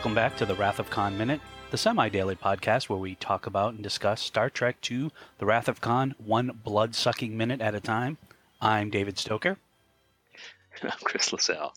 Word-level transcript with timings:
Welcome 0.00 0.14
back 0.14 0.38
to 0.38 0.46
the 0.46 0.54
Wrath 0.54 0.78
of 0.78 0.88
Khan 0.88 1.18
Minute, 1.18 1.42
the 1.70 1.76
semi 1.76 2.08
daily 2.08 2.34
podcast 2.34 2.88
where 2.88 2.98
we 2.98 3.16
talk 3.16 3.44
about 3.44 3.74
and 3.74 3.82
discuss 3.82 4.22
Star 4.22 4.48
Trek 4.48 4.78
II 4.90 5.10
The 5.36 5.44
Wrath 5.44 5.68
of 5.68 5.82
Khan, 5.82 6.14
one 6.16 6.58
blood 6.64 6.94
sucking 6.94 7.36
minute 7.36 7.60
at 7.60 7.74
a 7.74 7.80
time. 7.80 8.16
I'm 8.62 8.88
David 8.88 9.18
Stoker. 9.18 9.58
And 10.80 10.90
I'm 10.90 10.98
Chris 11.04 11.30
LaSalle. 11.34 11.74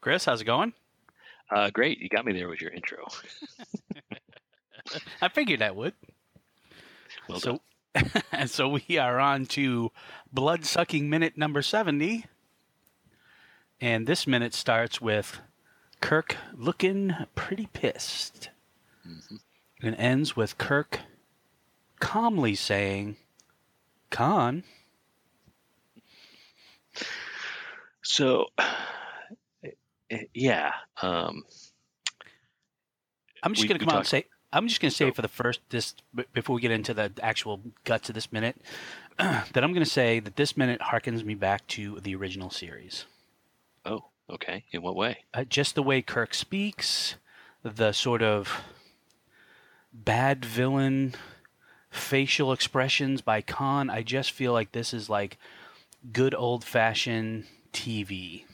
Chris, 0.00 0.24
how's 0.24 0.40
it 0.40 0.46
going? 0.46 0.72
Uh, 1.50 1.68
great. 1.68 1.98
You 1.98 2.08
got 2.08 2.24
me 2.24 2.32
there 2.32 2.48
with 2.48 2.62
your 2.62 2.70
intro. 2.70 3.06
I 5.20 5.28
figured 5.28 5.60
I 5.60 5.70
would. 5.70 5.92
Well 7.28 7.40
so, 7.40 7.60
done. 7.94 8.10
and 8.32 8.50
so 8.50 8.70
we 8.70 8.96
are 8.96 9.20
on 9.20 9.44
to 9.48 9.92
blood 10.32 10.64
sucking 10.64 11.10
minute 11.10 11.36
number 11.36 11.60
70. 11.60 12.24
And 13.82 14.06
this 14.06 14.26
minute 14.26 14.54
starts 14.54 14.98
with 14.98 15.42
Kirk 16.00 16.36
looking 16.54 17.14
pretty 17.34 17.66
pissed. 17.72 18.50
Mhm. 19.06 19.40
And 19.82 19.94
ends 19.96 20.36
with 20.36 20.58
Kirk 20.58 21.00
calmly 22.00 22.54
saying, 22.54 23.16
Khan, 24.10 24.64
So, 28.08 28.46
eh, 30.10 30.18
yeah. 30.32 30.72
Um, 31.02 31.44
I'm 33.42 33.52
just 33.52 33.68
going 33.68 33.78
to 33.78 33.84
come 33.84 33.94
out 33.94 33.98
and 33.98 34.06
say, 34.06 34.24
I'm 34.50 34.66
just 34.66 34.80
going 34.80 34.90
to 34.90 34.96
say 34.96 35.06
Go. 35.08 35.12
for 35.12 35.22
the 35.22 35.28
first, 35.28 35.60
this, 35.68 35.94
b- 36.14 36.24
before 36.32 36.56
we 36.56 36.62
get 36.62 36.70
into 36.70 36.94
the 36.94 37.12
actual 37.22 37.60
guts 37.84 38.08
of 38.08 38.14
this 38.14 38.32
minute, 38.32 38.56
that 39.18 39.56
I'm 39.62 39.72
going 39.74 39.84
to 39.84 39.90
say 39.90 40.20
that 40.20 40.36
this 40.36 40.56
minute 40.56 40.80
harkens 40.80 41.22
me 41.22 41.34
back 41.34 41.66
to 41.68 42.00
the 42.00 42.14
original 42.14 42.48
series. 42.48 43.04
Okay. 44.30 44.64
In 44.72 44.82
what 44.82 44.96
way? 44.96 45.24
uh, 45.34 45.44
just 45.44 45.74
the 45.74 45.82
way 45.82 46.02
Kirk 46.02 46.34
speaks, 46.34 47.16
the 47.62 47.92
sort 47.92 48.22
of 48.22 48.62
bad 49.92 50.44
villain 50.44 51.14
facial 51.90 52.52
expressions 52.52 53.22
by 53.22 53.40
Khan, 53.40 53.90
I 53.90 54.02
just 54.02 54.32
feel 54.32 54.52
like 54.52 54.72
this 54.72 54.92
is 54.92 55.08
like 55.08 55.38
good 56.12 56.34
old 56.34 56.64
fashioned 56.64 57.44
TV. 57.72 58.44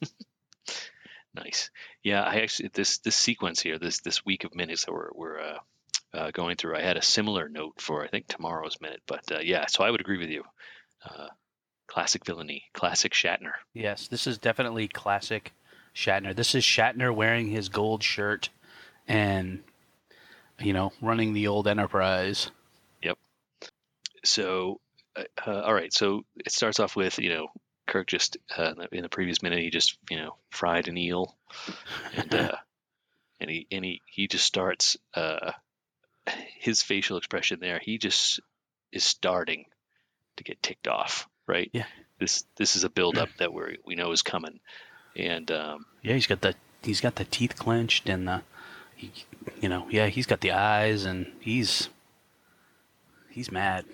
Nice. 1.34 1.70
Yeah, 2.02 2.22
I 2.22 2.40
actually 2.40 2.70
this 2.74 2.98
this 2.98 3.16
sequence 3.16 3.60
here, 3.60 3.78
this 3.78 4.00
this 4.00 4.24
week 4.24 4.44
of 4.44 4.54
minutes 4.54 4.84
that 4.84 4.92
we're 4.92 5.10
we're 5.14 5.40
uh, 5.40 5.58
uh, 6.12 6.30
going 6.30 6.56
through, 6.56 6.76
I 6.76 6.82
had 6.82 6.98
a 6.98 7.02
similar 7.02 7.48
note 7.48 7.80
for 7.80 8.04
I 8.04 8.08
think 8.08 8.26
tomorrow's 8.26 8.80
minute, 8.80 9.02
but 9.06 9.32
uh, 9.32 9.38
yeah, 9.38 9.66
so 9.66 9.82
I 9.82 9.90
would 9.90 10.00
agree 10.00 10.18
with 10.18 10.28
you. 10.28 10.44
Classic 11.92 12.24
villainy, 12.24 12.64
classic 12.72 13.12
Shatner. 13.12 13.52
Yes, 13.74 14.08
this 14.08 14.26
is 14.26 14.38
definitely 14.38 14.88
classic 14.88 15.52
Shatner. 15.94 16.34
This 16.34 16.54
is 16.54 16.64
Shatner 16.64 17.14
wearing 17.14 17.48
his 17.50 17.68
gold 17.68 18.02
shirt 18.02 18.48
and, 19.06 19.62
you 20.58 20.72
know, 20.72 20.92
running 21.02 21.34
the 21.34 21.48
old 21.48 21.68
Enterprise. 21.68 22.50
Yep. 23.02 23.18
So, 24.24 24.80
uh, 25.16 25.24
uh, 25.46 25.60
all 25.60 25.74
right. 25.74 25.92
So 25.92 26.22
it 26.36 26.50
starts 26.52 26.80
off 26.80 26.96
with 26.96 27.18
you 27.18 27.28
know 27.28 27.48
Kirk 27.86 28.06
just 28.06 28.38
uh, 28.56 28.70
in 28.70 28.78
the- 28.78 28.94
in 28.96 29.02
the 29.02 29.10
previous 29.10 29.42
minute 29.42 29.58
he 29.58 29.68
just 29.68 29.98
you 30.08 30.16
know 30.16 30.36
fried 30.50 30.88
an 30.88 30.96
eel, 30.96 31.36
and 32.14 32.34
uh, 32.34 32.56
and 33.38 33.50
he 33.50 33.66
and 33.70 33.84
he 33.84 34.00
he 34.06 34.28
just 34.28 34.46
starts 34.46 34.96
uh, 35.12 35.52
his 36.58 36.82
facial 36.82 37.18
expression 37.18 37.60
there. 37.60 37.78
He 37.82 37.98
just 37.98 38.40
is 38.92 39.04
starting 39.04 39.66
to 40.38 40.44
get 40.44 40.62
ticked 40.62 40.88
off. 40.88 41.28
Right. 41.46 41.70
Yeah. 41.72 41.86
This 42.18 42.44
this 42.56 42.76
is 42.76 42.84
a 42.84 42.88
buildup 42.88 43.28
that 43.38 43.52
we 43.52 43.78
we 43.84 43.94
know 43.94 44.12
is 44.12 44.22
coming, 44.22 44.60
and 45.16 45.50
um, 45.50 45.86
Yeah, 46.02 46.14
he's 46.14 46.26
got 46.28 46.40
the 46.40 46.54
he's 46.82 47.00
got 47.00 47.16
the 47.16 47.24
teeth 47.24 47.56
clenched 47.56 48.08
and 48.08 48.28
the 48.28 48.42
he, 48.94 49.10
you 49.60 49.68
know, 49.68 49.86
yeah, 49.90 50.06
he's 50.06 50.26
got 50.26 50.40
the 50.40 50.52
eyes 50.52 51.04
and 51.04 51.26
he's 51.40 51.88
he's 53.30 53.50
mad. 53.50 53.84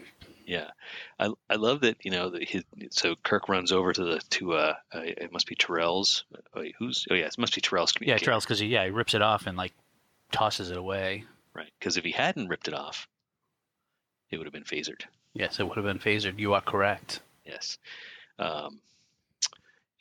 Yeah, 0.47 0.71
I 1.19 1.31
I 1.49 1.57
love 1.57 1.81
that 1.81 1.97
you 2.03 2.11
know 2.11 2.31
that 2.31 2.49
his, 2.49 2.65
so 2.91 3.15
Kirk 3.23 3.49
runs 3.49 3.73
over 3.73 3.93
to 3.93 4.05
the 4.05 4.21
to 4.31 4.53
uh, 4.55 4.75
uh 4.95 5.01
it 5.01 5.33
must 5.33 5.47
be 5.47 5.55
Terrell's 5.55 6.25
uh, 6.55 6.63
who's 6.79 7.07
oh 7.11 7.15
yeah 7.15 7.27
it 7.27 7.39
must 7.39 7.55
be 7.55 7.61
Terrell's 7.61 7.95
Yeah, 8.01 8.19
Terrell's 8.19 8.45
because 8.45 8.63
yeah 8.63 8.85
he 8.85 8.91
rips 8.91 9.15
it 9.15 9.23
off 9.23 9.47
and 9.47 9.57
like 9.57 9.73
tosses 10.33 10.71
it 10.71 10.77
away. 10.77 11.25
right 11.55 11.71
because 11.79 11.97
if 11.97 12.05
he 12.05 12.13
hadn't 12.13 12.49
ripped 12.49 12.69
it 12.69 12.75
off, 12.75 13.09
it 14.31 14.39
would 14.39 14.47
have 14.47 14.53
been 14.55 14.65
phasered. 14.65 15.03
Yes, 15.35 15.61
it 15.61 15.69
would 15.69 15.77
have 15.77 15.87
been 15.87 15.99
phasered. 15.99 16.39
You 16.39 16.55
are 16.55 16.61
correct. 16.63 17.21
Yes, 17.49 17.79
um, 18.39 18.81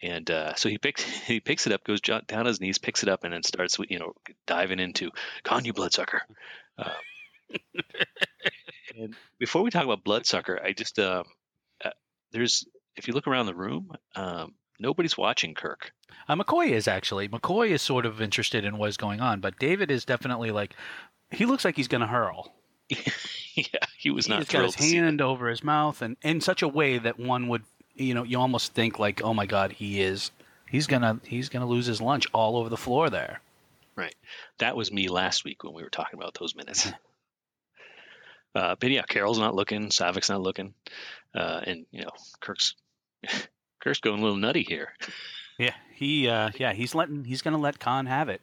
and 0.03 0.30
uh, 0.30 0.53
so 0.56 0.69
he 0.69 0.78
picks 0.78 1.03
he 1.25 1.40
picks 1.40 1.66
it 1.66 1.74
up, 1.74 1.84
goes 1.84 2.02
down 2.02 2.24
on 2.31 2.46
his 2.46 2.62
knees, 2.62 2.78
picks 2.78 3.03
it 3.03 3.09
up, 3.09 3.24
and 3.24 3.34
then 3.34 3.44
starts 3.44 3.78
you 3.90 4.00
know 4.00 4.13
diving 4.46 4.80
into 4.80 5.12
"Khan 5.44 5.66
you 5.66 5.74
bloodsucker." 5.74 6.22
Um, 6.78 6.91
and 8.97 9.16
before 9.40 9.63
we 9.63 9.69
talk 9.69 9.86
about 9.86 10.03
bloodsucker, 10.03 10.62
I 10.63 10.74
just 10.74 11.00
um, 11.00 11.24
uh, 11.84 11.91
there's 12.31 12.66
if 12.96 13.07
you 13.07 13.13
look 13.13 13.28
around 13.28 13.46
the 13.46 13.56
room, 13.56 13.91
um, 14.16 14.53
nobody's 14.80 15.18
watching 15.18 15.53
Kirk. 15.53 15.91
Uh, 16.28 16.36
McCoy 16.36 16.72
is 16.72 16.88
actually 16.88 17.30
McCoy 17.30 17.69
is 17.69 17.81
sort 17.81 18.06
of 18.06 18.22
interested 18.22 18.66
in 18.66 18.78
what 18.78 18.90
is 18.90 18.97
going 18.97 19.22
on, 19.22 19.40
but 19.40 19.57
David 19.59 19.90
is 19.90 20.06
definitely 20.06 20.52
like 20.52 20.75
he 21.31 21.46
looks 21.46 21.66
like 21.66 21.75
he's 21.75 21.88
going 21.88 22.02
to 22.02 22.07
hurl. 22.07 22.53
yeah, 23.56 23.66
he 23.98 24.12
was 24.12 24.30
not 24.30 24.40
he's 24.40 24.50
got 24.50 24.64
his 24.64 24.75
hand 24.75 25.22
over 25.22 25.50
his 25.50 25.64
mouth 25.64 26.02
and 26.02 26.16
in 26.22 26.42
such 26.42 26.62
a 26.62 26.68
way 26.68 26.98
that 26.98 27.20
one 27.20 27.48
would 27.50 27.64
you 27.96 28.14
know 28.14 28.24
you 28.24 28.40
almost 28.40 28.74
think 28.74 29.00
like 29.00 29.22
oh 29.24 29.34
my 29.34 29.46
god 29.46 29.72
he 29.72 30.02
is 30.02 30.31
he's 30.70 30.88
gonna 30.88 31.20
he's 31.25 31.50
gonna 31.50 31.66
lose 31.68 31.86
his 31.86 32.02
lunch 32.02 32.28
all 32.34 32.58
over 32.58 32.70
the 32.70 32.78
floor 32.78 33.09
there. 33.09 33.42
Right. 33.96 34.16
That 34.59 34.75
was 34.75 34.92
me 34.92 35.08
last 35.08 35.44
week 35.44 35.64
when 35.64 35.74
we 35.74 35.81
were 35.81 35.90
talking 35.90 36.20
about 36.20 36.36
those 36.40 36.56
minutes. 36.56 36.92
Uh, 38.56 38.75
but 38.80 38.90
yeah, 38.90 39.04
Carol's 39.04 39.38
not 39.38 39.54
looking, 39.54 39.90
Saavik's 39.90 40.30
not 40.30 40.42
looking, 40.42 40.74
uh, 41.36 41.62
and 41.64 41.86
you 41.92 42.02
know 42.02 42.09
Kirk's 42.40 42.74
Kirk's 43.80 44.00
going 44.00 44.19
a 44.19 44.24
little 44.24 44.38
nutty 44.38 44.64
here. 44.64 44.94
Yeah, 45.59 45.75
he 45.94 46.28
uh 46.28 46.50
yeah 46.56 46.74
he's 46.74 46.96
letting 46.96 47.24
he's 47.24 47.44
gonna 47.44 47.59
let 47.59 47.80
Khan 47.80 48.08
have 48.08 48.30
it. 48.30 48.42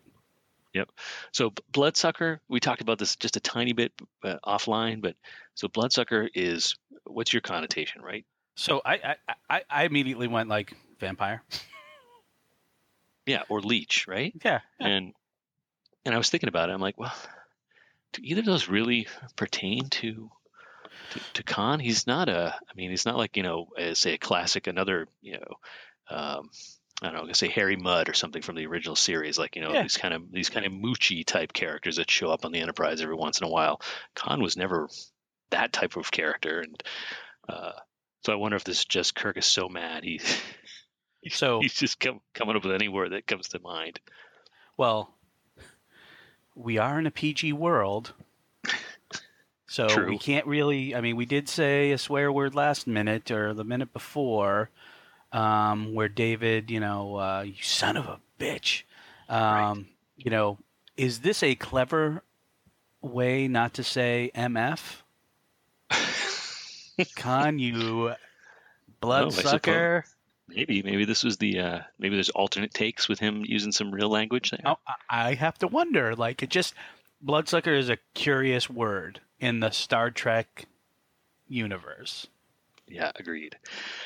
So 1.32 1.52
bloodsucker, 1.72 2.40
we 2.48 2.60
talked 2.60 2.80
about 2.80 2.98
this 2.98 3.16
just 3.16 3.36
a 3.36 3.40
tiny 3.40 3.72
bit 3.72 3.92
uh, 4.22 4.36
offline, 4.44 5.00
but 5.00 5.16
so 5.54 5.68
bloodsucker 5.68 6.28
is 6.34 6.74
what's 7.04 7.32
your 7.32 7.42
connotation, 7.42 8.02
right? 8.02 8.24
So 8.56 8.80
I 8.84 8.94
I, 8.94 9.34
I, 9.48 9.62
I 9.70 9.84
immediately 9.84 10.28
went 10.28 10.48
like 10.48 10.74
vampire. 10.98 11.42
Yeah, 13.26 13.42
or 13.48 13.60
leech, 13.60 14.06
right? 14.06 14.34
Yeah. 14.44 14.60
yeah. 14.78 14.86
And 14.86 15.14
and 16.04 16.14
I 16.14 16.18
was 16.18 16.28
thinking 16.28 16.48
about 16.48 16.68
it. 16.68 16.72
I'm 16.72 16.80
like, 16.80 16.98
well, 16.98 17.14
do 18.12 18.20
either 18.22 18.40
of 18.40 18.46
those 18.46 18.68
really 18.68 19.08
pertain 19.36 19.88
to 19.88 20.30
to, 21.12 21.20
to 21.34 21.42
Khan? 21.42 21.80
He's 21.80 22.06
not 22.06 22.28
a. 22.28 22.54
I 22.54 22.74
mean, 22.76 22.90
he's 22.90 23.06
not 23.06 23.16
like 23.16 23.36
you 23.36 23.42
know, 23.42 23.68
uh, 23.78 23.94
say 23.94 24.14
a 24.14 24.18
classic, 24.18 24.66
another 24.66 25.08
you 25.22 25.38
know, 25.38 25.54
um, 26.10 26.50
I 27.02 27.06
don't 27.06 27.14
know, 27.14 27.20
gonna 27.22 27.34
say 27.34 27.48
Harry 27.48 27.76
Mudd 27.76 28.08
or 28.08 28.14
something 28.14 28.40
from 28.42 28.54
the 28.56 28.66
original 28.66 28.96
series, 28.96 29.38
like 29.38 29.56
you 29.56 29.62
know, 29.62 29.72
Yeah. 29.72 29.82
these 29.82 29.96
kind 29.96 30.14
of 30.14 30.30
these 30.30 30.48
kind 30.48 30.64
of 30.64 30.72
moochy 30.72 31.24
type 31.26 31.52
characters 31.52 31.96
that 31.96 32.10
show 32.10 32.30
up 32.30 32.44
on 32.44 32.52
the 32.52 32.60
Enterprise 32.60 33.00
every 33.00 33.16
once 33.16 33.40
in 33.40 33.46
a 33.46 33.50
while. 33.50 33.80
Khan 34.14 34.40
was 34.42 34.56
never 34.56 34.88
that 35.50 35.72
type 35.72 35.96
of 35.96 36.10
character, 36.10 36.60
and 36.60 36.82
uh, 37.48 37.72
so 38.24 38.32
I 38.32 38.36
wonder 38.36 38.56
if 38.56 38.64
this 38.64 38.78
is 38.78 38.84
just 38.84 39.14
Kirk 39.14 39.36
is 39.36 39.46
so 39.46 39.68
mad 39.68 40.04
he 40.04 40.20
So 41.30 41.60
he's 41.60 41.74
just 41.74 41.98
come, 42.00 42.20
coming 42.34 42.54
up 42.54 42.64
with 42.64 42.74
any 42.74 42.88
word 42.88 43.12
that 43.12 43.26
comes 43.26 43.48
to 43.48 43.58
mind. 43.58 43.98
well, 44.76 45.10
we 46.54 46.78
are 46.78 46.98
in 46.98 47.06
a 47.06 47.10
PG 47.10 47.54
world. 47.54 48.12
So 49.66 49.88
True. 49.88 50.08
we 50.10 50.18
can't 50.18 50.46
really. 50.46 50.94
I 50.94 51.00
mean, 51.00 51.16
we 51.16 51.26
did 51.26 51.48
say 51.48 51.90
a 51.92 51.98
swear 51.98 52.30
word 52.30 52.54
last 52.54 52.86
minute 52.86 53.30
or 53.30 53.54
the 53.54 53.64
minute 53.64 53.92
before, 53.92 54.70
um, 55.34 55.92
where 55.94 56.08
David, 56.08 56.70
you 56.70 56.80
know, 56.80 57.16
uh, 57.16 57.42
you 57.46 57.62
son 57.62 57.96
of 57.98 58.06
a 58.06 58.20
bitch. 58.40 58.84
Um, 59.28 59.88
You 60.16 60.30
know, 60.30 60.58
is 60.96 61.20
this 61.20 61.42
a 61.42 61.54
clever 61.54 62.22
way 63.02 63.48
not 63.48 63.74
to 63.74 63.82
say 63.84 64.30
MF? 64.34 65.02
Khan, 67.16 67.58
you 67.58 68.14
bloodsucker. 69.00 70.04
Maybe, 70.46 70.82
maybe 70.82 71.04
this 71.04 71.24
was 71.24 71.38
the 71.38 71.58
uh, 71.58 71.80
maybe 71.98 72.16
there's 72.16 72.30
alternate 72.30 72.72
takes 72.74 73.08
with 73.08 73.18
him 73.18 73.42
using 73.46 73.72
some 73.72 73.90
real 73.90 74.08
language 74.10 74.50
there. 74.50 74.60
Oh, 74.64 74.76
I- 74.86 75.30
I 75.30 75.34
have 75.34 75.58
to 75.58 75.66
wonder. 75.66 76.14
Like 76.14 76.42
it 76.42 76.50
just 76.50 76.74
bloodsucker 77.20 77.72
is 77.74 77.88
a 77.88 77.98
curious 78.12 78.68
word 78.70 79.20
in 79.40 79.60
the 79.60 79.70
Star 79.70 80.10
Trek 80.10 80.66
universe. 81.48 82.26
Yeah, 82.88 83.10
agreed. 83.16 83.56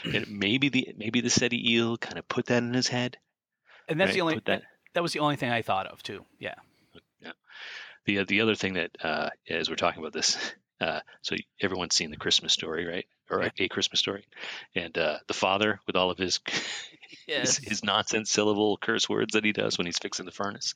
And 0.04 0.28
maybe 0.28 0.69
the 0.69 0.94
maybe 0.96 1.20
the 1.20 1.30
Ceti 1.30 1.72
eel 1.75 1.96
kind 1.98 2.19
of 2.19 2.28
put 2.28 2.46
that 2.46 2.62
in 2.62 2.75
his 2.75 2.88
head. 2.88 3.19
And 3.88 3.98
that's 3.98 4.08
right? 4.08 4.14
the 4.14 4.20
only 4.20 4.42
that 4.46 4.62
that 4.94 5.02
was 5.02 5.12
the 5.12 5.20
only 5.20 5.36
thing 5.36 5.50
I 5.50 5.62
thought 5.62 5.86
of 5.86 6.02
too. 6.02 6.25
Yeah. 6.38 6.54
Yeah. 7.20 7.32
The 8.04 8.25
the 8.25 8.40
other 8.40 8.54
thing 8.54 8.75
that 8.75 8.90
uh, 9.02 9.30
as 9.48 9.69
we're 9.69 9.76
talking 9.76 10.00
about 10.00 10.12
this, 10.12 10.36
uh, 10.80 11.00
so 11.22 11.36
everyone's 11.60 11.94
seen 11.94 12.10
the 12.10 12.16
Christmas 12.16 12.52
story, 12.52 12.86
right? 12.86 13.06
Or 13.30 13.42
Yeah. 13.42 13.50
a 13.58 13.69
Christmas 13.69 14.00
story, 14.00 14.25
and 14.75 14.96
uh, 14.96 15.19
the 15.26 15.34
father 15.34 15.80
with 15.86 15.96
all 15.96 16.10
of 16.10 16.16
his, 16.16 16.40
his 17.26 17.58
his 17.58 17.84
nonsense 17.84 18.30
syllable 18.30 18.78
curse 18.78 19.08
words 19.08 19.34
that 19.34 19.44
he 19.44 19.52
does 19.52 19.76
when 19.76 19.86
he's 19.86 19.98
fixing 19.98 20.25
the 20.25 20.32
furnace. 20.32 20.72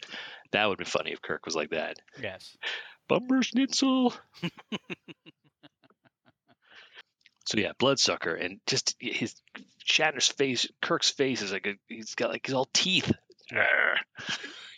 That 0.50 0.68
would 0.68 0.78
be 0.78 0.84
funny 0.84 1.12
if 1.12 1.22
Kirk 1.22 1.46
was 1.46 1.54
like 1.56 1.70
that. 1.70 1.98
Yes. 2.20 2.54
Bumper 3.08 3.42
schnitzel. 3.42 4.12
so 7.52 7.58
yeah, 7.58 7.72
bloodsucker, 7.76 8.34
and 8.34 8.60
just 8.66 8.96
his 8.98 9.34
Shatner's 9.86 10.28
face, 10.28 10.66
Kirk's 10.80 11.10
face 11.10 11.42
is 11.42 11.52
like 11.52 11.66
a, 11.66 11.74
he's 11.86 12.14
got 12.14 12.30
like 12.30 12.46
he's 12.46 12.54
all 12.54 12.68
teeth. 12.72 13.12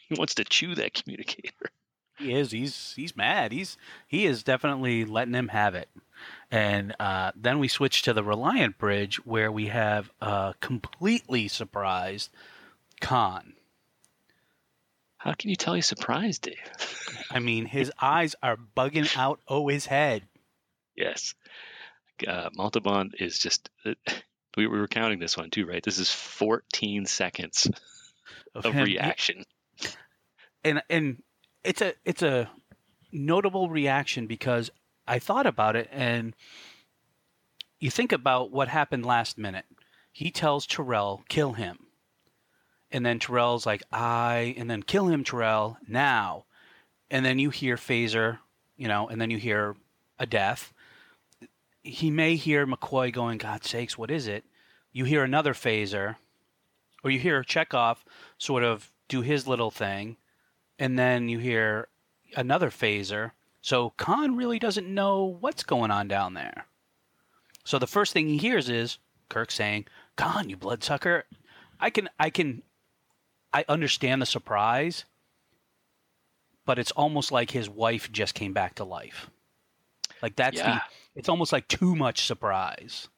He 0.07 0.17
wants 0.19 0.35
to 0.35 0.45
chew 0.45 0.75
that 0.75 0.93
communicator. 0.93 1.71
He 2.19 2.35
is. 2.35 2.51
He's 2.51 2.93
he's 2.95 3.17
mad. 3.17 3.53
He's 3.53 3.79
he 4.07 4.27
is 4.27 4.43
definitely 4.43 5.07
letting 5.07 5.33
him 5.33 5.49
have 5.49 5.75
it. 5.75 5.89
And 6.51 6.95
uh, 7.01 7.33
then 7.35 7.59
we 7.59 7.69
switch 7.69 8.03
to 8.03 8.13
the 8.13 8.23
Reliant 8.23 8.77
Bridge, 8.77 9.17
where 9.25 9.51
we 9.51 9.69
have 9.69 10.11
a 10.21 10.55
completely 10.61 11.49
surprised 11.49 12.31
Khan. 13.01 13.55
How 15.17 15.33
can 15.33 15.49
you 15.49 15.57
tell 15.57 15.73
he's 15.73 15.87
surprised, 15.87 16.43
Dave? 16.43 16.59
I 17.31 17.39
mean, 17.39 17.65
his 17.65 17.91
eyes 18.01 18.37
are 18.43 18.59
bugging 18.77 19.17
out 19.17 19.41
oh 19.49 19.69
his 19.69 19.87
head. 19.87 20.25
Yes. 20.95 21.35
Uh, 22.27 22.51
Montalban 22.55 23.13
is 23.19 23.39
just. 23.39 23.71
We 24.57 24.69
we 24.69 24.79
were 24.79 24.87
counting 24.87 25.19
this 25.19 25.37
one 25.37 25.51
too, 25.51 25.67
right? 25.67 25.83
This 25.83 25.99
is 25.99 26.13
14 26.13 27.07
seconds 27.07 27.69
Of 28.55 28.65
of 28.67 28.77
reaction. 28.77 29.43
and 30.63 30.81
and 30.89 31.25
it's 31.65 31.83
a 31.83 31.95
it's 32.05 32.23
a 32.23 32.49
notable 33.11 33.69
reaction 33.69 34.29
because 34.29 34.71
I 35.09 35.19
thought 35.19 35.47
about 35.47 35.75
it 35.75 35.89
and 35.91 36.37
you 37.81 37.91
think 37.91 38.13
about 38.13 38.53
what 38.53 38.69
happened 38.69 39.05
last 39.05 39.39
minute. 39.39 39.65
He 40.13 40.31
tells 40.31 40.67
Terrell, 40.67 41.25
kill 41.29 41.55
him. 41.55 41.79
And 42.93 43.05
then 43.05 43.19
Terrell's 43.19 43.67
like, 43.67 43.83
I 43.93 44.55
and 44.57 44.71
then 44.71 44.85
kill 44.85 45.09
him, 45.09 45.25
Terrell, 45.25 45.79
now. 45.89 46.45
And 47.11 47.27
then 47.27 47.41
you 47.41 47.51
hear 47.51 47.75
phaser, 47.75 48.39
you 48.77 48.87
know, 48.87 49.09
and 49.09 49.21
then 49.21 49.31
you 49.31 49.39
hear 49.39 49.75
a 50.21 50.27
death. 50.27 50.73
He 51.85 52.11
may 52.11 52.35
hear 52.37 52.67
McCoy 52.67 53.13
going, 53.13 53.39
God 53.39 53.65
sakes, 53.65 53.97
what 53.97 54.11
is 54.11 54.27
it? 54.27 54.45
You 54.93 55.05
hear 55.05 55.23
another 55.23 55.53
phaser, 55.55 56.17
or 57.05 57.11
you 57.11 57.19
hear 57.21 57.43
Chekhov 57.45 58.05
sort 58.39 58.65
of 58.65 58.91
do 59.09 59.21
his 59.21 59.47
little 59.47 59.71
thing, 59.71 60.17
and 60.79 60.99
then 60.99 61.29
you 61.29 61.39
hear 61.39 61.89
another 62.37 62.71
phaser. 62.71 63.33
So 63.61 63.91
Khan 63.91 64.35
really 64.37 64.59
doesn't 64.59 64.93
know 64.93 65.25
what's 65.41 65.63
going 65.63 65.91
on 65.91 66.09
down 66.09 66.35
there. 66.35 66.67
So 67.65 67.79
the 67.79 67.87
first 67.87 68.13
thing 68.13 68.29
he 68.29 68.39
hears 68.39 68.69
is 68.69 68.99
Kirk 69.29 69.51
saying, 69.51 69.87
"Khan, 70.17 70.49
you 70.49 70.57
bloodsucker." 70.57 71.25
I 71.81 71.91
can 71.91 72.09
I 72.19 72.31
can 72.31 72.63
I 73.53 73.65
understand 73.69 74.21
the 74.23 74.27
surprise, 74.27 75.05
but 76.65 76.79
it's 76.79 76.91
almost 76.93 77.31
like 77.33 77.51
his 77.51 77.69
wife 77.69 78.11
just 78.11 78.35
came 78.35 78.53
back 78.53 78.75
to 78.77 78.85
life. 78.85 79.31
Like 80.23 80.37
that's 80.37 80.57
Yeah. 80.59 80.75
the 80.75 80.83
it's 81.15 81.29
almost 81.29 81.53
like 81.53 81.69
too 81.69 81.95
much 81.95 82.27
surprise. 82.27 83.09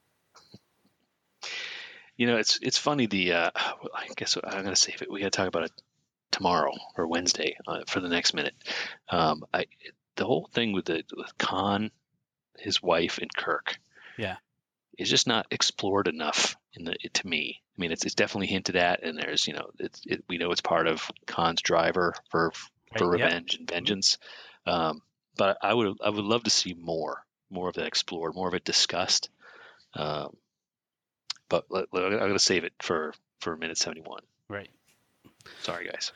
You 2.17 2.27
know, 2.27 2.37
it's 2.37 2.59
it's 2.63 2.79
funny. 2.79 3.07
The 3.07 3.33
uh, 3.33 3.51
I 3.55 4.09
guess 4.17 4.37
I'm 4.43 4.65
gonna 4.65 4.77
save 4.77 5.03
it. 5.03 5.11
We 5.11 5.21
gotta 5.21 5.31
talk 5.31 5.49
about 5.49 5.65
it 5.65 5.73
tomorrow 6.31 6.73
or 6.97 7.07
Wednesday 7.07 7.57
uh, 7.67 7.81
for 7.87 8.01
the 8.01 8.09
next 8.09 8.35
minute. 8.35 8.55
Um, 9.09 9.45
I 9.53 9.67
the 10.17 10.25
whole 10.25 10.49
thing 10.53 10.73
with 10.73 10.87
the 10.87 11.05
with 11.15 11.37
Khan, 11.39 11.91
his 12.59 12.83
wife, 12.83 13.19
and 13.19 13.35
Kirk. 13.35 13.79
Yeah. 14.17 14.37
Is 14.99 15.11
just 15.11 15.27
not 15.27 15.47
explored 15.51 16.09
enough 16.09 16.57
in 16.73 16.85
the 16.85 16.95
to 16.95 17.27
me. 17.27 17.61
I 17.77 17.81
mean, 17.81 17.93
it's 17.93 18.07
it's 18.07 18.15
definitely 18.15 18.47
hinted 18.47 18.77
at, 18.77 19.03
and 19.03 19.19
there's 19.19 19.47
you 19.47 19.53
know, 19.53 19.71
it's 19.79 20.01
it, 20.07 20.25
we 20.27 20.39
know 20.39 20.53
it's 20.53 20.63
part 20.63 20.87
of 20.87 21.11
Khan's 21.27 21.61
driver 21.61 22.15
for 22.31 22.53
for 22.97 23.11
Right, 23.11 23.19
yep. 23.19 23.27
revenge 23.27 23.57
and 23.57 23.69
vengeance. 23.69 24.17
Um, 24.67 25.03
but 25.37 25.59
I 25.61 25.75
would 25.75 25.99
I 26.03 26.09
would 26.09 26.25
love 26.25 26.45
to 26.45 26.51
see 26.51 26.73
more 26.73 27.26
more 27.51 27.69
of 27.69 27.75
that 27.75 27.87
explored, 27.87 28.35
more 28.35 28.49
of 28.49 28.55
it 28.55 28.65
discussed. 28.65 29.29
Um, 29.95 30.37
but 31.49 31.67
let, 31.71 31.87
let- 31.93 32.05
I'm 32.05 32.19
going 32.19 32.33
to 32.33 32.39
save 32.39 32.65
it 32.65 32.73
for 32.81 33.15
for 33.41 33.57
minute 33.57 33.79
71. 33.79 34.23
Right. 34.49 34.69
Sorry, 35.63 35.87
guys. 35.87 36.13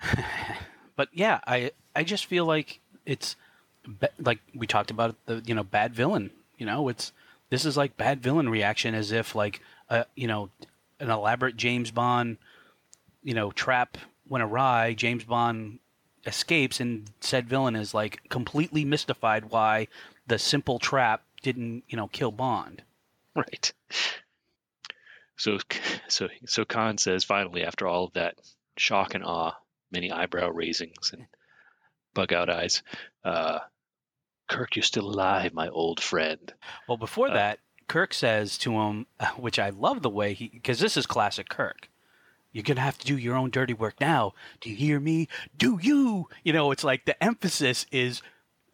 but 0.96 1.08
yeah, 1.12 1.40
I 1.46 1.72
I 1.94 2.04
just 2.04 2.26
feel 2.26 2.44
like 2.46 2.80
it's 3.06 3.36
like 4.18 4.40
we 4.54 4.66
talked 4.66 4.90
about 4.90 5.16
the 5.26 5.42
you 5.44 5.54
know 5.54 5.64
bad 5.64 5.94
villain. 5.94 6.30
You 6.56 6.66
know, 6.66 6.88
it's 6.88 7.12
this 7.50 7.64
is 7.64 7.76
like 7.76 7.96
bad 7.96 8.22
villain 8.22 8.48
reaction 8.48 8.94
as 8.94 9.12
if 9.12 9.34
like 9.34 9.60
uh, 9.90 10.04
you 10.14 10.26
know 10.26 10.50
an 11.00 11.10
elaborate 11.10 11.56
James 11.56 11.90
Bond 11.90 12.38
you 13.22 13.34
know 13.34 13.50
trap 13.50 13.98
went 14.28 14.42
awry. 14.44 14.94
James 14.94 15.24
Bond 15.24 15.78
escapes, 16.26 16.80
and 16.80 17.10
said 17.20 17.48
villain 17.48 17.76
is 17.76 17.92
like 17.94 18.20
completely 18.28 18.84
mystified 18.84 19.50
why 19.50 19.88
the 20.26 20.38
simple 20.38 20.78
trap 20.78 21.22
didn't 21.42 21.84
you 21.88 21.96
know 21.96 22.08
kill 22.08 22.32
Bond. 22.32 22.82
Right. 23.34 23.72
So 25.36 25.58
so 26.08 26.28
so 26.46 26.64
Khan 26.64 26.98
says 26.98 27.24
finally 27.24 27.64
after 27.64 27.86
all 27.86 28.04
of 28.04 28.12
that 28.12 28.36
shock 28.76 29.14
and 29.14 29.24
awe, 29.24 29.52
many 29.90 30.10
eyebrow 30.10 30.50
raisings 30.50 31.12
and 31.12 31.26
bug 32.14 32.32
out 32.32 32.50
eyes, 32.50 32.82
uh, 33.24 33.60
Kirk, 34.48 34.76
you're 34.76 34.82
still 34.82 35.08
alive, 35.08 35.54
my 35.54 35.68
old 35.68 36.00
friend. 36.00 36.52
Well, 36.86 36.98
before 36.98 37.30
Uh, 37.30 37.34
that, 37.34 37.58
Kirk 37.88 38.12
says 38.12 38.58
to 38.58 38.72
him, 38.80 39.06
which 39.36 39.58
I 39.58 39.70
love 39.70 40.02
the 40.02 40.10
way 40.10 40.34
he, 40.34 40.48
because 40.48 40.78
this 40.78 40.96
is 40.96 41.06
classic 41.06 41.48
Kirk. 41.48 41.88
You're 42.52 42.62
gonna 42.64 42.82
have 42.82 42.98
to 42.98 43.06
do 43.06 43.16
your 43.16 43.34
own 43.34 43.48
dirty 43.50 43.72
work 43.72 43.98
now. 43.98 44.34
Do 44.60 44.68
you 44.68 44.76
hear 44.76 45.00
me? 45.00 45.26
Do 45.56 45.78
you? 45.80 46.28
You 46.44 46.52
know, 46.52 46.70
it's 46.70 46.84
like 46.84 47.06
the 47.06 47.20
emphasis 47.24 47.86
is 47.90 48.20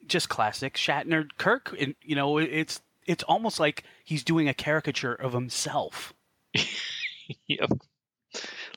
just 0.09 0.29
classic 0.29 0.75
Shatner 0.75 1.29
Kirk, 1.39 1.75
and 1.79 1.95
you 2.03 2.17
know, 2.17 2.39
it's 2.39 2.81
it's 3.07 3.25
almost 3.25 3.59
like 3.59 3.85
he's 4.05 4.23
doing 4.23 4.49
a 4.49 4.55
caricature 4.55 5.15
of 5.15 5.33
himself. 5.33 6.13
yep. 7.47 7.71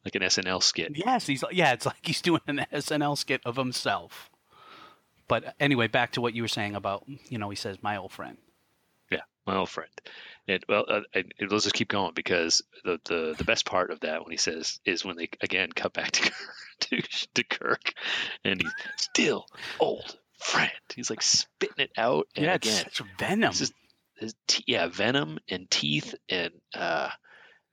Like 0.05 0.15
an 0.15 0.21
SNL 0.21 0.63
skit. 0.63 0.93
Yes, 0.95 1.27
he's 1.27 1.43
yeah, 1.51 1.73
it's 1.73 1.85
like 1.85 2.03
he's 2.03 2.21
doing 2.21 2.41
an 2.47 2.65
SNL 2.71 3.17
skit 3.17 3.41
of 3.45 3.55
himself. 3.55 4.29
But 5.27 5.55
anyway, 5.59 5.87
back 5.87 6.13
to 6.13 6.21
what 6.21 6.33
you 6.33 6.41
were 6.41 6.47
saying 6.47 6.75
about 6.75 7.05
you 7.29 7.37
know, 7.37 7.49
he 7.49 7.55
says 7.55 7.83
my 7.83 7.97
old 7.97 8.11
friend. 8.11 8.37
Yeah, 9.11 9.21
my 9.45 9.57
old 9.57 9.69
friend. 9.69 9.91
And 10.47 10.63
well, 10.67 10.85
uh, 10.87 11.01
and, 11.13 11.33
let's 11.49 11.65
just 11.65 11.75
keep 11.75 11.89
going 11.89 12.13
because 12.15 12.61
the, 12.83 12.99
the 13.05 13.35
the 13.37 13.43
best 13.43 13.65
part 13.65 13.91
of 13.91 13.99
that 13.99 14.23
when 14.23 14.31
he 14.31 14.37
says 14.37 14.79
is 14.85 15.05
when 15.05 15.17
they 15.17 15.29
again 15.41 15.71
cut 15.71 15.93
back 15.93 16.11
to 16.11 16.31
to, 16.79 17.01
to 17.35 17.43
Kirk, 17.43 17.93
and 18.43 18.61
he's 18.61 18.73
still 18.97 19.45
old 19.79 20.17
friend. 20.41 20.71
He's 20.95 21.09
like 21.09 21.21
spitting 21.21 21.79
it 21.85 21.91
out, 21.97 22.27
and 22.35 22.45
yeah, 22.45 22.55
again, 22.55 22.83
such 22.83 23.01
venom. 23.19 23.51
this 23.51 23.61
is 23.61 23.73
his 24.17 24.35
te- 24.47 24.63
yeah 24.67 24.87
venom 24.87 25.39
and 25.49 25.69
teeth 25.71 26.13
and 26.29 26.51
uh 26.75 27.09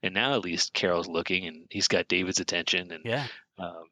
and 0.02 0.14
now 0.14 0.32
at 0.34 0.44
least 0.44 0.72
Carol's 0.72 1.08
looking 1.08 1.46
and 1.46 1.66
he's 1.68 1.88
got 1.88 2.08
David's 2.08 2.40
attention 2.40 2.90
and 2.92 3.04
yeah. 3.04 3.26
um, 3.58 3.84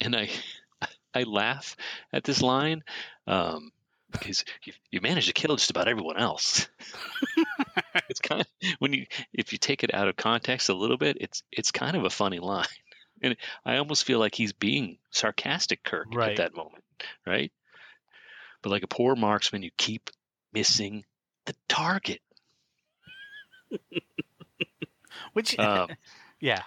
and 0.00 0.16
I 0.16 0.28
I 1.14 1.22
laugh 1.24 1.76
at 2.12 2.24
this 2.24 2.40
line 2.42 2.82
um, 3.26 3.70
because 4.10 4.44
you, 4.64 4.72
you 4.90 5.00
managed 5.00 5.26
to 5.28 5.34
kill 5.34 5.56
just 5.56 5.70
about 5.70 5.86
everyone 5.88 6.16
else. 6.16 6.68
it's 8.08 8.20
kind 8.20 8.40
of 8.40 8.46
when 8.78 8.92
you 8.94 9.06
if 9.32 9.52
you 9.52 9.58
take 9.58 9.84
it 9.84 9.94
out 9.94 10.08
of 10.08 10.16
context 10.16 10.68
a 10.70 10.74
little 10.74 10.96
bit, 10.96 11.18
it's 11.20 11.42
it's 11.52 11.70
kind 11.70 11.96
of 11.96 12.04
a 12.04 12.10
funny 12.10 12.38
line, 12.38 12.66
and 13.22 13.36
I 13.64 13.76
almost 13.76 14.04
feel 14.04 14.18
like 14.18 14.34
he's 14.34 14.52
being 14.54 14.98
sarcastic, 15.10 15.84
Kirk, 15.84 16.06
Right. 16.14 16.30
at 16.30 16.36
that 16.38 16.56
moment, 16.56 16.82
right? 17.26 17.52
But 18.62 18.70
like 18.70 18.82
a 18.82 18.88
poor 18.88 19.16
marksman, 19.16 19.62
you 19.62 19.70
keep 19.76 20.10
missing 20.52 21.04
the 21.46 21.54
target. 21.68 22.20
Which 25.32 25.58
Um, 25.58 25.90
yeah. 26.40 26.62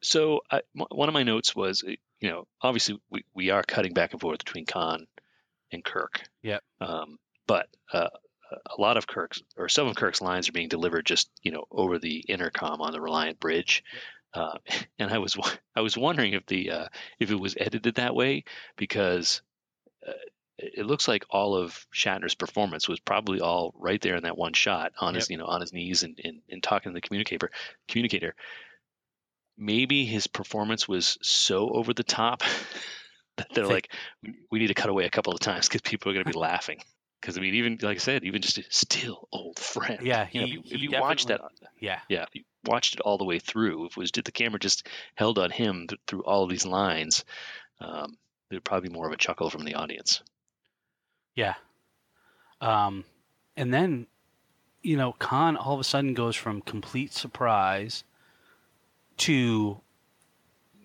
so 0.00 0.40
I, 0.50 0.62
m- 0.78 0.86
one 0.90 1.08
of 1.08 1.14
my 1.14 1.22
notes 1.22 1.54
was, 1.54 1.84
uh, 1.86 1.92
you 2.20 2.30
know, 2.30 2.46
obviously 2.62 2.98
we, 3.10 3.24
we 3.34 3.50
are 3.50 3.62
cutting 3.62 3.92
back 3.92 4.12
and 4.12 4.20
forth 4.20 4.38
between 4.38 4.64
Khan 4.64 5.06
and 5.72 5.84
Kirk. 5.84 6.22
Yep. 6.42 6.62
Um, 6.80 7.18
but 7.46 7.68
uh, 7.92 8.08
a 8.50 8.80
lot 8.80 8.96
of 8.96 9.06
Kirk's 9.06 9.42
or 9.56 9.68
some 9.68 9.86
of 9.86 9.96
Kirk's 9.96 10.20
lines 10.20 10.48
are 10.48 10.52
being 10.52 10.68
delivered 10.68 11.04
just 11.06 11.28
you 11.42 11.50
know 11.50 11.64
over 11.70 11.98
the 11.98 12.18
intercom 12.28 12.80
on 12.80 12.92
the 12.92 13.00
Reliant 13.00 13.40
Bridge. 13.40 13.84
Uh, 14.32 14.58
and 14.98 15.10
I 15.10 15.18
was 15.18 15.36
I 15.74 15.80
was 15.80 15.96
wondering 15.96 16.32
if 16.34 16.46
the 16.46 16.70
uh, 16.70 16.88
if 17.18 17.30
it 17.30 17.40
was 17.40 17.56
edited 17.58 17.96
that 17.96 18.14
way 18.14 18.44
because 18.76 19.42
it 20.58 20.86
looks 20.86 21.06
like 21.06 21.24
all 21.28 21.54
of 21.54 21.86
Shatner's 21.94 22.34
performance 22.34 22.88
was 22.88 22.98
probably 22.98 23.40
all 23.40 23.74
right 23.78 24.00
there 24.00 24.16
in 24.16 24.22
that 24.22 24.38
one 24.38 24.54
shot 24.54 24.92
on 24.98 25.14
his 25.14 25.24
Yep. 25.28 25.30
you 25.30 25.38
know 25.38 25.46
on 25.46 25.60
his 25.60 25.72
knees 25.72 26.02
and, 26.02 26.18
and, 26.24 26.40
and 26.48 26.62
talking 26.62 26.92
to 26.92 26.94
the 26.94 27.00
communicator 27.06 27.50
communicator. 27.88 28.34
Maybe 29.58 30.04
his 30.04 30.26
performance 30.26 30.86
was 30.86 31.16
so 31.22 31.70
over 31.70 31.94
the 31.94 32.02
top 32.04 32.42
that 33.36 33.48
they're 33.54 33.66
like, 33.66 33.90
we, 34.50 34.58
need 34.58 34.66
to 34.66 34.74
cut 34.74 34.90
away 34.90 35.04
a 35.06 35.10
couple 35.10 35.32
of 35.32 35.40
times 35.40 35.66
because 35.66 35.80
people 35.80 36.10
are 36.10 36.14
going 36.14 36.26
to 36.26 36.32
be 36.32 36.38
laughing. 36.50 36.80
Because 37.20 37.38
I 37.38 37.40
mean, 37.40 37.54
even 37.54 37.78
like 37.80 37.96
I 37.96 38.00
said, 38.00 38.24
even 38.24 38.42
just 38.42 38.60
still 38.70 39.26
old 39.32 39.58
friend. 39.58 40.00
Yeah, 40.02 40.26
You 40.30 40.40
know, 40.42 40.46
he- 40.46 40.52
if 40.52 40.64
you, 40.70 40.74
if 40.76 40.80
you 40.82 41.00
watch 41.00 41.26
that, 41.26 41.40
Yeah. 41.80 42.00
yeah, 42.10 42.26
you 42.34 42.44
watched 42.66 42.94
it 42.94 43.00
all 43.00 43.16
the 43.16 43.24
way 43.24 43.38
through, 43.38 43.86
if 43.86 43.92
it 43.92 43.96
was 43.96 44.10
did 44.10 44.24
the 44.26 44.32
camera 44.32 44.58
just 44.60 44.86
held 45.14 45.38
on 45.38 45.50
him 45.50 45.86
th- 45.88 46.00
through 46.06 46.24
all 46.24 46.44
of 46.44 46.50
these 46.50 46.66
lines, 46.66 47.24
um, 47.80 48.18
there'd 48.48 48.64
probably 48.64 48.88
be 48.88 48.94
more 48.94 49.06
of 49.06 49.12
a 49.12 49.16
chuckle 49.16 49.50
from 49.50 49.64
the 49.64 49.74
audience. 49.74 50.22
Yeah. 51.34 51.54
Um, 52.60 53.04
and 53.56 53.72
then, 53.72 54.06
you 54.82 54.96
know, 54.96 55.12
Khan 55.12 55.56
all 55.56 55.74
of 55.74 55.80
a 55.80 55.84
sudden 55.84 56.14
goes 56.14 56.36
from 56.36 56.60
complete 56.62 57.12
surprise 57.12 58.04
to, 59.18 59.80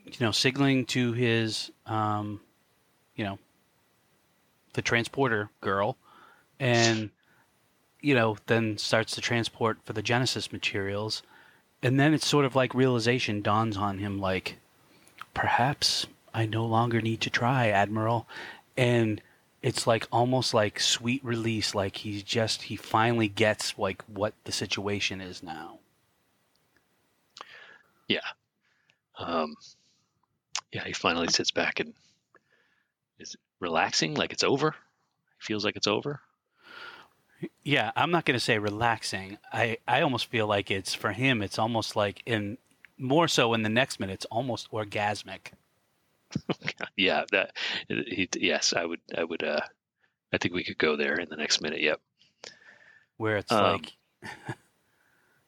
you 0.06 0.18
know, 0.20 0.32
signaling 0.32 0.86
to 0.88 1.13
his, 1.13 1.72
um, 1.86 2.41
you 3.15 3.24
know, 3.24 3.39
the 4.74 4.82
transporter 4.82 5.50
girl, 5.60 5.98
and, 6.60 7.10
you 8.01 8.15
know, 8.15 8.38
then 8.48 8.77
starts 8.77 9.15
the 9.15 9.22
transport 9.22 9.77
for 9.84 9.94
the 9.94 10.01
Genesis 10.01 10.51
materials. 10.51 11.24
And 11.84 12.00
then 12.00 12.13
it's 12.13 12.27
sort 12.27 12.46
of 12.46 12.56
like 12.56 12.74
realization 12.74 13.41
dawns 13.41 13.75
on 13.75 13.98
him 14.00 14.20
like, 14.20 14.58
perhaps 15.34 16.08
I 16.33 16.45
no 16.45 16.65
longer 16.65 17.01
need 17.01 17.21
to 17.21 17.29
try, 17.29 17.69
Admiral. 17.69 18.27
And 18.77 19.21
it's 19.61 19.85
like 19.85 20.07
almost 20.11 20.53
like 20.53 20.79
sweet 20.79 21.23
release 21.23 21.75
like 21.75 21.97
he's 21.97 22.23
just 22.23 22.63
he 22.63 22.75
finally 22.75 23.27
gets 23.27 23.77
like 23.77 24.01
what 24.07 24.33
the 24.45 24.51
situation 24.51 25.21
is 25.21 25.43
now 25.43 25.77
Yeah. 28.07 28.19
Um, 29.17 29.55
yeah, 30.73 30.83
he 30.83 30.93
finally 30.93 31.27
sits 31.27 31.51
back 31.51 31.79
and 31.79 31.93
is 33.19 33.35
relaxing, 33.59 34.15
like 34.15 34.33
it's 34.33 34.43
over. 34.43 34.75
Feels 35.39 35.63
like 35.63 35.75
it's 35.75 35.88
over. 35.88 36.19
yeah 37.63 37.91
i'm 37.95 38.11
not 38.11 38.25
going 38.25 38.35
to 38.38 38.39
say 38.43 38.57
relaxing 38.59 39.38
i 39.51 39.77
i 39.88 40.01
almost 40.01 40.27
feel 40.27 40.45
like 40.47 40.69
it's 40.69 40.93
for 40.93 41.11
him 41.11 41.41
it's 41.41 41.57
almost 41.57 41.95
like 41.95 42.21
in 42.25 42.57
more 42.97 43.27
so 43.27 43.53
in 43.53 43.63
the 43.63 43.69
next 43.69 44.00
minute 44.00 44.13
it's 44.13 44.25
almost 44.25 44.69
orgasmic 44.71 45.51
yeah, 46.97 47.25
that. 47.31 47.55
He, 47.88 48.29
yes, 48.38 48.73
I 48.73 48.85
would. 48.85 49.00
I 49.15 49.23
would. 49.23 49.43
Uh, 49.43 49.61
I 50.33 50.38
think 50.38 50.53
we 50.53 50.63
could 50.63 50.77
go 50.77 50.95
there 50.95 51.15
in 51.15 51.27
the 51.29 51.35
next 51.35 51.61
minute. 51.61 51.81
Yep. 51.81 52.00
where 53.17 53.38
it's 53.38 53.51
Um, 53.51 53.81
like 53.81 53.93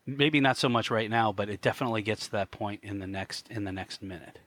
maybe 0.06 0.40
not 0.42 0.58
so 0.58 0.68
much 0.68 0.92
right 0.92 1.10
now 1.10 1.32
but 1.32 1.50
it 1.50 1.62
definitely 1.62 2.02
gets 2.02 2.26
to 2.26 2.32
that 2.34 2.52
point 2.52 2.82
in 2.84 3.00
the 3.00 3.08
next 3.08 3.48
in 3.50 3.64
the 3.64 3.72
next 3.72 4.02
minute 4.02 4.40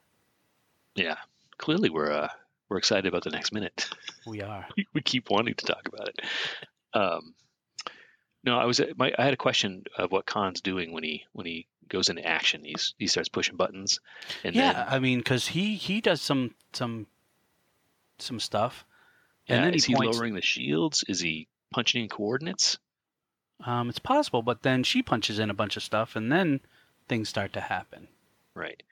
Yeah. 0.95 1.17
Clearly, 1.59 1.89
we're 1.89 2.13
uh, 2.13 2.29
we're 2.69 2.77
excited 2.77 3.07
about 3.07 3.25
the 3.25 3.31
next 3.31 3.53
minute. 3.53 3.89
we 4.27 4.43
are 4.43 4.67
we 4.77 4.87
we 4.93 5.01
keep 5.01 5.31
wanting 5.31 5.55
to 5.55 5.65
talk 5.65 5.89
about 5.89 6.09
it. 6.09 6.21
Um, 6.93 7.35
no, 8.45 8.59
I 8.59 8.67
was 8.67 8.81
my, 8.97 9.13
I 9.19 9.25
had 9.25 9.33
a 9.33 9.39
question 9.39 9.85
of 9.97 10.13
what 10.13 10.27
Khan's 10.27 10.61
doing 10.61 10.93
when 10.93 11.03
he 11.03 11.25
when 11.33 11.47
he 11.47 11.67
goes 11.89 12.09
into 12.09 12.27
action. 12.27 12.63
He's 12.65 12.95
he 12.99 13.07
starts 13.07 13.29
pushing 13.29 13.57
buttons, 13.57 14.01
and 14.45 14.55
yeah 14.55 14.73
then 14.73 14.87
i 14.89 14.99
mean 14.99 15.19
because 15.19 15.47
he 15.47 15.77
he 15.77 16.01
does 16.01 16.21
some 16.21 16.55
some 16.73 17.07
some 18.19 18.41
stuff 18.41 18.85
and 19.49 19.59
yeah, 19.59 19.65
then 19.67 19.75
is 19.75 19.85
he 19.85 19.95
points 19.95 20.17
lowering 20.17 20.35
the 20.35 20.43
shields? 20.43 21.05
Is 21.09 21.21
he 21.21 21.49
punching 21.71 22.03
in 22.03 22.09
coordinates? 22.09 22.79
Um, 23.65 23.89
it's 23.89 23.99
possible, 23.99 24.43
but 24.43 24.63
then 24.63 24.83
she 24.83 25.03
punches 25.03 25.39
in 25.39 25.51
a 25.51 25.55
bunch 25.55 25.77
of 25.77 25.83
stuff, 25.83 26.17
and 26.17 26.31
then 26.31 26.61
things 27.09 27.29
start 27.29 27.53
to 27.55 27.61
happen. 27.61 28.09
Right. 28.55 28.83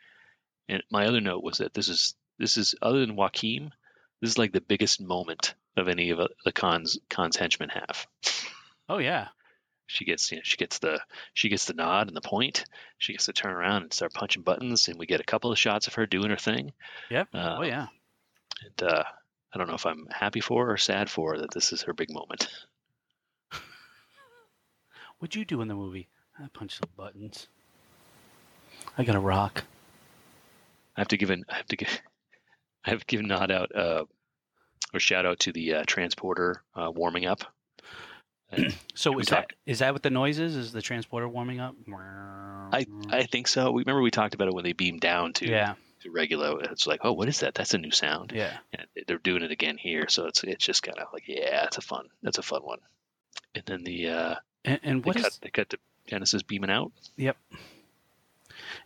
And 0.69 0.83
my 0.91 1.07
other 1.07 1.21
note 1.21 1.43
was 1.43 1.59
that 1.59 1.75
this 1.75 1.89
is 1.89 2.15
this 2.39 2.57
is 2.57 2.75
other 2.81 3.01
than 3.01 3.17
Joachim, 3.17 3.73
this 4.21 4.31
is 4.31 4.39
like 4.39 4.53
the 4.53 4.61
biggest 4.61 5.01
moment 5.01 5.55
of 5.77 5.89
any 5.89 6.11
of 6.11 6.21
uh, 6.21 6.29
the 6.45 6.53
Khan's 6.53 6.99
Khan's 7.09 7.37
henchmen 7.37 7.71
have. 7.71 8.07
Oh 8.89 8.99
yeah, 8.99 9.29
She 9.87 10.05
gets 10.05 10.31
you 10.31 10.39
know 10.39 10.43
she 10.45 10.57
gets 10.57 10.79
the 10.79 11.01
she 11.35 11.49
gets 11.49 11.67
the 11.67 11.75
nod 11.75 12.09
and 12.09 12.17
the 12.17 12.21
point. 12.21 12.65
She 12.99 13.13
gets 13.13 13.27
to 13.27 13.33
turn 13.33 13.53
around 13.53 13.83
and 13.83 13.93
start 13.93 14.15
punching 14.15 14.43
buttons, 14.43 14.89
and 14.89 14.99
we 14.99 15.07
get 15.07 15.21
a 15.21 15.25
couple 15.25 15.53
of 15.53 15.59
shots 15.59 15.87
of 15.87 15.95
her 15.95 16.07
doing 16.07 16.31
her 16.31 16.37
thing. 16.37 16.73
yep. 17.11 17.29
Uh, 17.35 17.57
oh 17.59 17.63
yeah. 17.63 17.89
And 18.63 18.89
uh, 18.91 19.05
I 19.53 19.59
don't 19.59 19.69
know 19.69 19.75
if 19.75 19.87
I'm 19.87 20.07
happy 20.11 20.41
for 20.41 20.71
or 20.71 20.77
sad 20.77 21.11
for 21.11 21.39
that 21.39 21.53
this 21.53 21.73
is 21.73 21.83
her 21.83 21.93
big 21.93 22.11
moment. 22.13 22.49
What'd 25.19 25.35
you 25.35 25.45
do 25.45 25.61
in 25.61 25.69
the 25.69 25.75
movie? 25.75 26.09
I 26.39 26.49
punched 26.53 26.79
some 26.79 26.91
buttons. 26.97 27.49
I 28.99 29.05
got 29.05 29.17
a 29.17 29.21
rock. 29.21 29.65
I 30.97 31.01
have 31.01 31.09
to 31.09 31.17
give 31.17 31.31
an 31.31 31.45
I 31.49 31.57
have 31.57 31.67
to 31.67 31.77
give 31.77 31.89
I 32.85 32.91
have 32.91 33.01
to 33.01 33.07
give 33.07 33.21
a 33.21 33.25
nod 33.25 33.51
out 33.51 33.75
uh, 33.75 34.05
or 34.93 35.01
shout 35.01 35.27
out 35.27 35.41
to 35.41 35.53
the 35.53 35.75
uh, 35.75 35.85
transporter 35.87 36.63
uh, 36.75 36.91
warming 36.91 37.27
up. 37.27 37.54
So 38.95 39.19
is 39.19 39.27
that 39.29 39.37
talk- 39.37 39.53
is 39.67 39.81
that 39.81 39.93
what 39.93 40.03
the 40.03 40.11
noise 40.11 40.39
is? 40.39 40.55
Is 40.57 40.73
the 40.73 40.83
transporter 40.83 41.29
warming 41.29 41.61
up? 41.61 41.75
I 42.73 42.87
I 43.11 43.25
think 43.25 43.49
so. 43.49 43.71
We 43.73 43.83
remember 43.83 44.03
we 44.03 44.11
talked 44.11 44.35
about 44.35 44.49
it 44.49 44.55
when 44.55 44.65
they 44.65 44.73
beamed 44.73 45.01
down 45.01 45.33
to 45.35 45.47
yeah 45.49 45.75
to 46.03 46.11
Regula. 46.11 46.57
It's 46.71 46.87
like, 46.87 47.01
oh, 47.03 47.13
what 47.13 47.29
is 47.29 47.41
that? 47.41 47.55
That's 47.55 47.75
a 47.75 47.79
new 47.79 47.91
sound. 47.91 48.33
yeah 48.35 48.59
And 48.73 48.87
they're 49.07 49.19
doing 49.19 49.43
it 49.43 49.51
again 49.51 49.77
here, 49.77 50.09
so 50.09 50.27
it's 50.27 50.45
it's 50.45 50.65
just 50.65 50.83
kind 50.83 50.99
of 50.99 51.09
like, 51.13 51.25
yeah, 51.27 51.65
it's 51.65 51.79
a 51.79 51.83
fun, 51.83 52.07
that's 52.23 52.39
a 52.39 52.43
fun 52.43 52.63
one. 52.63 52.79
And 53.55 53.65
then 53.67 53.85
the 53.85 54.09
uh, 54.09 54.35
and, 54.65 54.81
and 54.83 55.03
they 55.03 55.09
what 55.09 55.17
cut 55.17 55.27
is 55.27 55.39
they 55.39 55.51
cut 55.51 55.71
to 55.71 55.79
Genesis 56.07 56.43
beaming 56.43 56.71
out. 56.71 56.93
yep 57.17 57.37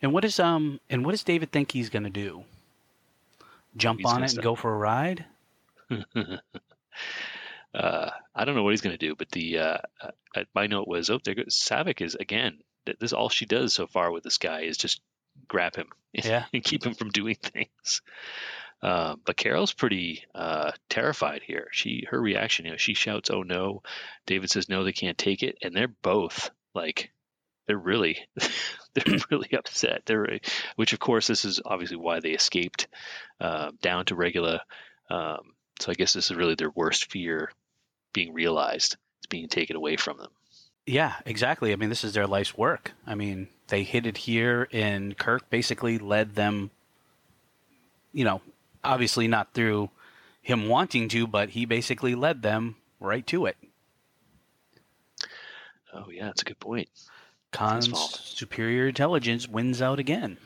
and 0.00 0.12
what 0.12 0.24
is 0.24 0.40
um 0.40 0.80
and 0.88 1.04
what 1.04 1.12
does 1.12 1.22
David 1.22 1.52
think 1.52 1.72
he's 1.72 1.90
gonna 1.90 2.10
do? 2.10 2.44
Jump 3.76 4.00
He's 4.00 4.06
on 4.06 4.14
gonna 4.16 4.26
it 4.26 4.32
and 4.34 4.42
go 4.42 4.54
for 4.54 4.72
a 4.74 4.78
ride? 4.78 5.24
uh, 7.74 8.10
I 8.34 8.44
don't 8.44 8.54
know 8.54 8.62
what 8.62 8.70
he's 8.72 8.80
going 8.80 8.96
to 8.98 9.06
do, 9.06 9.14
but 9.14 9.30
the 9.30 9.58
uh, 9.58 9.78
uh, 10.02 10.44
my 10.54 10.66
note 10.66 10.88
was, 10.88 11.10
oh, 11.10 11.18
there 11.24 11.34
goes 11.34 11.54
Saavik 11.54 12.00
is 12.00 12.14
again. 12.14 12.58
th- 12.86 12.98
This 12.98 13.12
all 13.12 13.28
she 13.28 13.46
does 13.46 13.74
so 13.74 13.86
far 13.86 14.10
with 14.10 14.24
this 14.24 14.38
guy 14.38 14.62
is 14.62 14.76
just 14.76 15.00
grab 15.46 15.76
him 15.76 15.88
Yeah. 16.12 16.44
and 16.52 16.64
keep 16.64 16.84
him 16.84 16.94
from 16.94 17.10
doing 17.10 17.36
things. 17.36 18.02
Uh, 18.80 19.16
but 19.24 19.36
Carol's 19.36 19.72
pretty 19.72 20.22
uh, 20.34 20.70
terrified 20.88 21.42
here. 21.42 21.68
She 21.72 22.06
her 22.10 22.20
reaction, 22.20 22.64
you 22.64 22.70
know, 22.72 22.76
she 22.76 22.94
shouts, 22.94 23.28
"Oh 23.30 23.42
no!" 23.42 23.82
David 24.24 24.50
says, 24.50 24.68
"No, 24.68 24.84
they 24.84 24.92
can't 24.92 25.18
take 25.18 25.42
it," 25.42 25.58
and 25.62 25.74
they're 25.74 25.88
both 25.88 26.50
like, 26.74 27.10
they're 27.66 27.76
really, 27.76 28.18
they're 28.94 29.16
really 29.32 29.50
upset. 29.52 30.02
They're, 30.06 30.38
which 30.76 30.92
of 30.92 31.00
course, 31.00 31.26
this 31.26 31.44
is 31.44 31.60
obviously 31.66 31.96
why 31.96 32.20
they 32.20 32.30
escaped 32.30 32.86
uh, 33.40 33.72
down 33.82 34.04
to 34.06 34.14
Regula. 34.14 34.62
Um, 35.10 35.40
so 35.80 35.90
I 35.90 35.94
guess 35.94 36.12
this 36.12 36.30
is 36.30 36.36
really 36.36 36.54
their 36.54 36.70
worst 36.70 37.10
fear 37.10 37.50
being 38.12 38.32
realized. 38.32 38.96
It's 39.18 39.26
being 39.26 39.48
taken 39.48 39.76
away 39.76 39.96
from 39.96 40.18
them. 40.18 40.30
Yeah, 40.86 41.14
exactly. 41.26 41.72
I 41.72 41.76
mean, 41.76 41.90
this 41.90 42.04
is 42.04 42.14
their 42.14 42.26
life's 42.26 42.56
work. 42.56 42.92
I 43.06 43.14
mean, 43.14 43.48
they 43.68 43.82
hit 43.82 44.06
it 44.06 44.16
here, 44.16 44.68
and 44.72 45.16
Kirk 45.16 45.50
basically 45.50 45.98
led 45.98 46.34
them, 46.34 46.70
you 48.12 48.24
know, 48.24 48.40
obviously 48.82 49.28
not 49.28 49.52
through 49.52 49.90
him 50.40 50.68
wanting 50.68 51.08
to, 51.10 51.26
but 51.26 51.50
he 51.50 51.66
basically 51.66 52.14
led 52.14 52.42
them 52.42 52.76
right 53.00 53.26
to 53.26 53.46
it. 53.46 53.56
Oh 55.92 56.10
yeah, 56.10 56.24
that's 56.24 56.42
a 56.42 56.46
good 56.46 56.60
point. 56.60 56.88
Khan's 57.50 57.90
superior 58.24 58.88
intelligence 58.88 59.48
wins 59.48 59.82
out 59.82 59.98
again. 59.98 60.38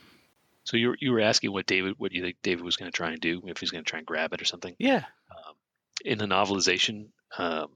So 0.65 0.77
you 0.77 0.89
were, 0.89 0.97
you 1.01 1.13
were 1.13 1.21
asking 1.21 1.53
what 1.53 1.67
David, 1.67 1.95
what 1.99 2.13
you 2.13 2.23
think 2.23 2.37
David 2.43 2.65
was 2.65 2.77
going 2.77 2.91
to 2.91 2.97
try 2.97 3.11
and 3.11 3.21
do, 3.21 3.43
if 3.47 3.59
he's 3.59 3.71
going 3.71 3.85
to 3.85 3.89
try 3.89 3.99
and 3.99 4.07
grab 4.07 4.33
it 4.33 4.41
or 4.41 4.45
something. 4.45 4.75
Yeah. 4.79 5.05
Um, 5.31 5.55
in 6.05 6.19
the 6.19 6.27
novelization, 6.27 7.07
um, 7.37 7.69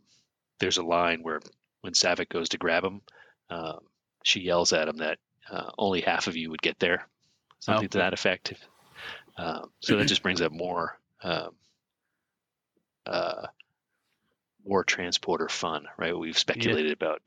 there's 0.61 0.79
a 0.79 0.85
line 0.85 1.23
where 1.23 1.41
when 1.81 1.95
Saavik 1.95 2.29
goes 2.29 2.51
to 2.51 2.59
grab 2.59 2.85
him, 2.85 3.03
um, 3.51 3.81
she 4.25 4.41
yells 4.41 4.73
at 4.73 4.89
him 4.89 4.99
that 4.99 5.19
uh, 5.51 5.71
only 5.79 6.01
half 6.01 6.27
of 6.27 6.37
you 6.37 6.51
would 6.51 6.63
get 6.63 6.79
there, 6.79 7.07
something 7.61 7.87
Oh. 7.87 7.89
to 7.89 7.99
that 7.99 8.13
effect. 8.13 8.53
Um, 9.37 9.71
so 9.81 9.97
that 9.97 10.07
just 10.07 10.23
brings 10.23 10.41
up 10.41 10.53
more 10.53 10.99
um, 11.23 11.51
uh, 13.05 13.47
war 14.65 14.83
transporter 14.85 15.49
fun, 15.49 15.87
right? 15.99 16.17
We've 16.17 16.39
speculated 16.39 16.93
about 16.93 17.21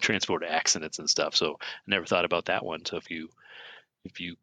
transporter 0.00 0.46
accidents 0.46 0.98
and 0.98 1.08
stuff, 1.08 1.36
so 1.36 1.58
I 1.60 1.64
never 1.86 2.04
thought 2.04 2.24
about 2.24 2.46
that 2.46 2.64
one. 2.64 2.84
So 2.84 2.96
if 2.96 3.10
you 3.10 3.28
if 4.04 4.20
you 4.20 4.36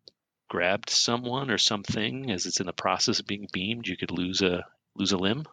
grabbed 0.49 0.89
someone 0.89 1.49
or 1.49 1.57
something 1.57 2.29
as 2.31 2.45
it's 2.45 2.59
in 2.59 2.65
the 2.65 2.73
process 2.73 3.19
of 3.19 3.27
being 3.27 3.47
beamed, 3.53 3.87
you 3.87 3.95
could 3.95 4.11
lose 4.11 4.41
a 4.41 4.65
lose 4.95 5.11
a 5.13 5.17
limb. 5.17 5.45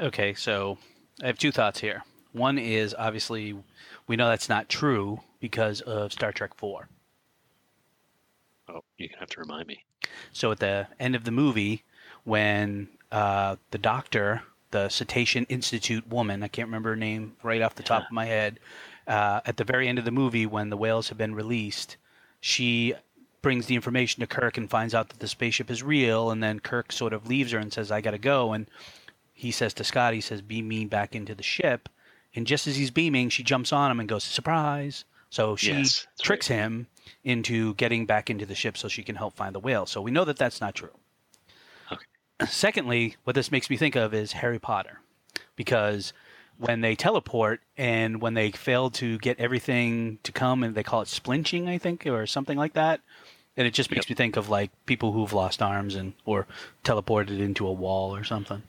Okay, 0.00 0.32
so 0.34 0.78
I 1.22 1.26
have 1.26 1.38
two 1.38 1.52
thoughts 1.52 1.80
here. 1.80 2.02
One 2.32 2.58
is 2.58 2.94
obviously 2.98 3.54
we 4.06 4.16
know 4.16 4.28
that's 4.28 4.48
not 4.48 4.68
true 4.68 5.20
because 5.40 5.80
of 5.82 6.12
Star 6.12 6.32
Trek 6.32 6.54
4. 6.54 6.88
Oh, 8.68 8.80
you're 8.96 9.08
gonna 9.08 9.20
have 9.20 9.30
to 9.30 9.40
remind 9.40 9.66
me. 9.66 9.84
So 10.32 10.50
at 10.52 10.60
the 10.60 10.86
end 10.98 11.14
of 11.14 11.24
the 11.24 11.30
movie, 11.30 11.82
when 12.24 12.88
uh, 13.12 13.56
the 13.72 13.78
doctor 13.78 14.42
the 14.70 14.88
Cetacean 14.88 15.46
Institute 15.48 16.06
woman. 16.08 16.44
I 16.44 16.48
can't 16.48 16.68
remember 16.68 16.90
her 16.90 16.96
name 16.96 17.34
right 17.42 17.60
off 17.60 17.74
the 17.74 17.82
top 17.82 18.02
Yeah. 18.02 18.06
of 18.06 18.12
my 18.12 18.26
head. 18.26 18.60
Uh, 19.04 19.40
at 19.44 19.56
the 19.56 19.64
very 19.64 19.88
end 19.88 19.98
of 19.98 20.04
the 20.04 20.12
movie, 20.12 20.46
when 20.46 20.70
the 20.70 20.76
whales 20.76 21.08
have 21.08 21.18
been 21.18 21.34
released, 21.34 21.96
she 22.40 22.94
brings 23.42 23.66
the 23.66 23.74
information 23.74 24.20
to 24.20 24.26
Kirk 24.26 24.56
and 24.56 24.68
finds 24.68 24.94
out 24.94 25.08
that 25.10 25.20
the 25.20 25.28
spaceship 25.28 25.70
is 25.70 25.82
real. 25.82 26.30
And 26.30 26.42
then 26.42 26.60
Kirk 26.60 26.92
sort 26.92 27.12
of 27.12 27.26
leaves 27.26 27.52
her 27.52 27.58
and 27.58 27.72
says, 27.72 27.90
"I 27.90 28.00
got 28.00 28.12
to 28.12 28.18
go." 28.18 28.52
And 28.52 28.66
he 29.32 29.50
says 29.50 29.74
to 29.74 29.84
Scott, 29.84 30.14
he 30.14 30.20
says, 30.20 30.42
"Beam 30.42 30.68
me 30.68 30.84
back 30.84 31.14
into 31.14 31.34
the 31.34 31.42
ship." 31.42 31.88
And 32.34 32.46
just 32.46 32.66
as 32.66 32.76
he's 32.76 32.90
beaming, 32.90 33.28
she 33.28 33.42
jumps 33.42 33.72
on 33.72 33.90
him 33.90 34.00
and 34.00 34.08
goes, 34.08 34.24
"Surprise!" 34.24 35.04
So 35.30 35.56
she 35.56 35.72
Yes, 35.72 36.06
tricks 36.20 36.48
him 36.48 36.88
into 37.24 37.74
getting 37.74 38.06
back 38.06 38.30
into 38.30 38.46
the 38.46 38.54
ship 38.54 38.76
so 38.76 38.88
she 38.88 39.02
can 39.02 39.16
help 39.16 39.34
find 39.36 39.54
the 39.54 39.60
whale. 39.60 39.86
So 39.86 40.00
we 40.00 40.10
know 40.10 40.24
that 40.24 40.36
that's 40.36 40.60
not 40.60 40.74
true. 40.74 40.90
Okay. 41.92 42.04
Secondly, 42.48 43.16
what 43.24 43.34
this 43.34 43.52
makes 43.52 43.70
me 43.70 43.76
think 43.76 43.94
of 43.96 44.12
is 44.12 44.32
Harry 44.32 44.58
Potter, 44.58 45.00
because 45.56 46.12
when 46.56 46.80
they 46.82 46.94
teleport 46.94 47.60
and 47.78 48.20
when 48.20 48.34
they 48.34 48.50
fail 48.50 48.90
to 48.90 49.18
get 49.18 49.38
everything 49.38 50.18
to 50.24 50.32
come, 50.32 50.62
and 50.62 50.74
they 50.74 50.82
call 50.82 51.00
it 51.00 51.08
splinching, 51.08 51.68
I 51.68 51.78
think, 51.78 52.06
or 52.06 52.26
something 52.26 52.58
like 52.58 52.74
that. 52.74 53.00
And 53.56 53.66
it 53.66 53.74
just 53.74 53.90
makes 53.90 54.08
me 54.08 54.14
think 54.14 54.36
of 54.36 54.48
like 54.48 54.70
people 54.86 55.12
who've 55.12 55.32
lost 55.32 55.60
arms 55.60 55.94
and 55.94 56.14
or 56.24 56.46
teleported 56.84 57.40
into 57.40 57.66
a 57.66 57.72
wall 57.72 58.14
or 58.14 58.24
something. 58.24 58.62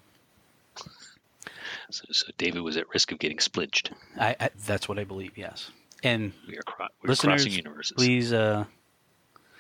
So, 1.90 2.06
so 2.12 2.28
David 2.38 2.62
was 2.62 2.78
at 2.78 2.90
risk 2.90 3.12
of 3.12 3.20
getting 3.20 3.40
splinched. 3.40 3.92
I, 4.20 4.36
I 4.40 4.50
that's 4.66 4.88
what 4.88 4.98
I 4.98 5.04
believe. 5.04 5.38
Yes. 5.38 5.70
And 6.04 6.34
We 6.48 6.58
are, 6.58 6.62
cro- 6.64 6.88
we're 7.04 7.10
listeners, 7.10 7.44
crossing 7.44 7.52
universes. 7.54 7.94
please, 7.96 8.34
uh, 8.34 8.66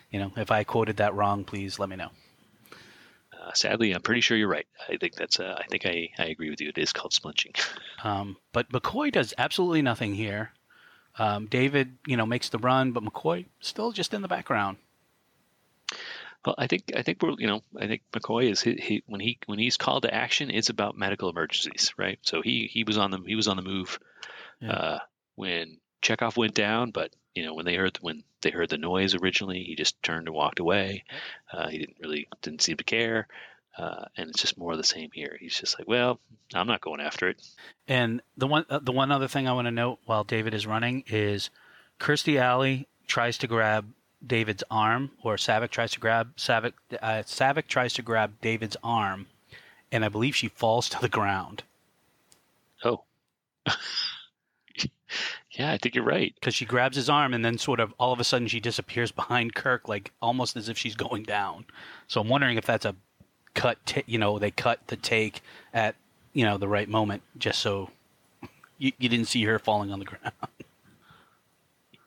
you 0.09 0.19
know, 0.19 0.31
if 0.37 0.49
I 0.49 0.63
quoted 0.63 0.97
that 0.97 1.13
wrong, 1.13 1.43
please 1.43 1.77
let 1.77 1.87
me 1.89 1.95
know. 1.97 2.09
Uh, 2.71 3.53
sadly, 3.53 3.91
I'm 3.93 4.01
pretty 4.01 4.21
sure 4.21 4.37
you're 4.37 4.47
right. 4.47 4.67
I 4.89 4.97
think 4.97 5.15
that's. 5.15 5.39
Uh, 5.39 5.55
I 5.57 5.65
think 5.67 5.85
I, 5.85 6.09
I 6.17 6.25
agree 6.27 6.49
with 6.49 6.61
you. 6.61 6.69
It 6.69 6.77
is 6.77 6.93
called 6.93 7.11
splinching. 7.11 7.55
Um, 8.03 8.37
but 8.51 8.67
McCoy 8.71 9.11
does 9.11 9.31
absolutely 9.37 9.83
nothing 9.83 10.15
here. 10.15 10.53
Um, 11.19 11.45
David, 11.45 11.97
you 12.07 12.17
know, 12.17 12.25
makes 12.25 12.49
the 12.49 12.57
run, 12.57 12.93
but 12.93 13.03
McCoy 13.03 13.45
still 13.59 13.91
just 13.91 14.11
in 14.15 14.23
the 14.23 14.27
background. 14.27 14.77
Well, 16.45 16.55
I 16.57 16.67
think 16.67 16.91
I 16.95 17.03
think 17.03 17.21
we're 17.21 17.35
you 17.37 17.47
know 17.47 17.61
I 17.79 17.87
think 17.87 18.01
McCoy 18.11 18.49
is 18.51 18.61
he, 18.61 18.73
he 18.75 19.03
when 19.05 19.19
he 19.21 19.37
when 19.45 19.59
he's 19.59 19.77
called 19.77 20.03
to 20.03 20.13
action, 20.13 20.49
it's 20.49 20.69
about 20.69 20.97
medical 20.97 21.29
emergencies, 21.29 21.93
right? 21.97 22.17
So 22.23 22.41
he 22.41 22.67
he 22.71 22.83
was 22.83 22.97
on 22.97 23.11
the 23.11 23.19
he 23.25 23.35
was 23.35 23.47
on 23.47 23.57
the 23.57 23.63
move 23.63 23.99
Yeah. 24.59 24.71
uh, 24.71 24.99
when 25.35 25.77
Chekhov 26.01 26.37
went 26.37 26.55
down, 26.55 26.91
but 26.91 27.13
you 27.35 27.45
know 27.45 27.53
when 27.53 27.65
they 27.65 27.75
heard 27.75 27.97
when 28.01 28.23
they 28.41 28.49
heard 28.49 28.69
the 28.69 28.77
noise 28.79 29.13
originally, 29.13 29.63
he 29.63 29.75
just 29.75 30.01
turned 30.01 30.27
and 30.27 30.35
walked 30.35 30.59
away. 30.59 31.03
Uh, 31.53 31.67
he 31.69 31.77
didn't 31.77 31.97
really 32.01 32.27
didn't 32.41 32.63
seem 32.63 32.77
to 32.77 32.83
care, 32.83 33.27
uh, 33.77 34.05
and 34.17 34.29
it's 34.31 34.41
just 34.41 34.57
more 34.57 34.71
of 34.71 34.79
the 34.79 34.83
same 34.83 35.11
here. 35.13 35.37
He's 35.39 35.59
just 35.59 35.77
like, 35.77 35.87
well, 35.87 36.19
I'm 36.55 36.65
not 36.67 36.81
going 36.81 37.01
after 37.01 37.29
it. 37.29 37.39
And 37.87 38.21
the 38.35 38.47
one 38.47 38.65
uh, 38.67 38.79
the 38.79 38.91
one 38.91 39.11
other 39.11 39.27
thing 39.27 39.47
I 39.47 39.53
want 39.53 39.67
to 39.67 39.71
note 39.71 39.99
while 40.05 40.23
David 40.23 40.55
is 40.55 40.65
running 40.65 41.03
is 41.05 41.51
Kirstie 41.99 42.39
Alley 42.39 42.87
tries 43.05 43.37
to 43.39 43.47
grab 43.47 43.85
David's 44.25 44.63
arm, 44.69 45.11
or 45.23 45.35
Saavik 45.35 45.69
tries 45.71 45.91
to 45.91 45.99
grab 45.99 46.35
Saavik. 46.37 46.73
Uh, 47.01 47.23
Saavik 47.25 47.67
tries 47.67 47.93
to 47.93 48.01
grab 48.01 48.33
David's 48.41 48.77
arm, 48.83 49.27
and 49.91 50.05
I 50.05 50.09
believe 50.09 50.35
she 50.35 50.47
falls 50.47 50.89
to 50.89 50.99
the 50.99 51.09
ground 51.09 51.63
Oh, 52.83 53.03
yeah, 55.51 55.71
I 55.71 55.77
think 55.77 55.95
you're 55.95 56.03
right. 56.03 56.33
because 56.35 56.55
she 56.55 56.65
grabs 56.65 56.95
his 56.95 57.09
arm, 57.09 57.33
and 57.33 57.43
then 57.43 57.57
sort 57.57 57.79
of 57.79 57.93
all 57.99 58.13
of 58.13 58.19
a 58.19 58.23
sudden 58.23 58.47
she 58.47 58.59
disappears 58.59 59.11
behind 59.21 59.53
Kirk, 59.55 59.87
like 59.87 60.11
almost 60.21 60.55
as 60.55 60.69
if 60.69 60.77
she's 60.77 60.95
going 60.95 61.23
down. 61.23 61.65
So 62.07 62.21
I'm 62.21 62.29
wondering 62.29 62.57
if 62.57 62.65
that's 62.65 62.85
a 62.85 62.95
cut. 63.53 63.77
ta 63.85 64.01
you 64.05 64.17
know, 64.17 64.39
they 64.39 64.51
cut 64.51 64.79
the 64.87 64.95
take 64.95 65.41
at 65.73 65.95
you 66.33 66.45
know 66.45 66.57
the 66.57 66.67
right 66.67 66.89
moment, 66.89 67.21
just 67.37 67.59
so 67.59 67.89
you, 68.77 68.91
you 68.97 69.09
didn't 69.09 69.27
see 69.27 69.43
her 69.43 69.59
falling 69.59 69.91
on 69.91 69.99
the 69.99 70.05
ground. 70.05 70.33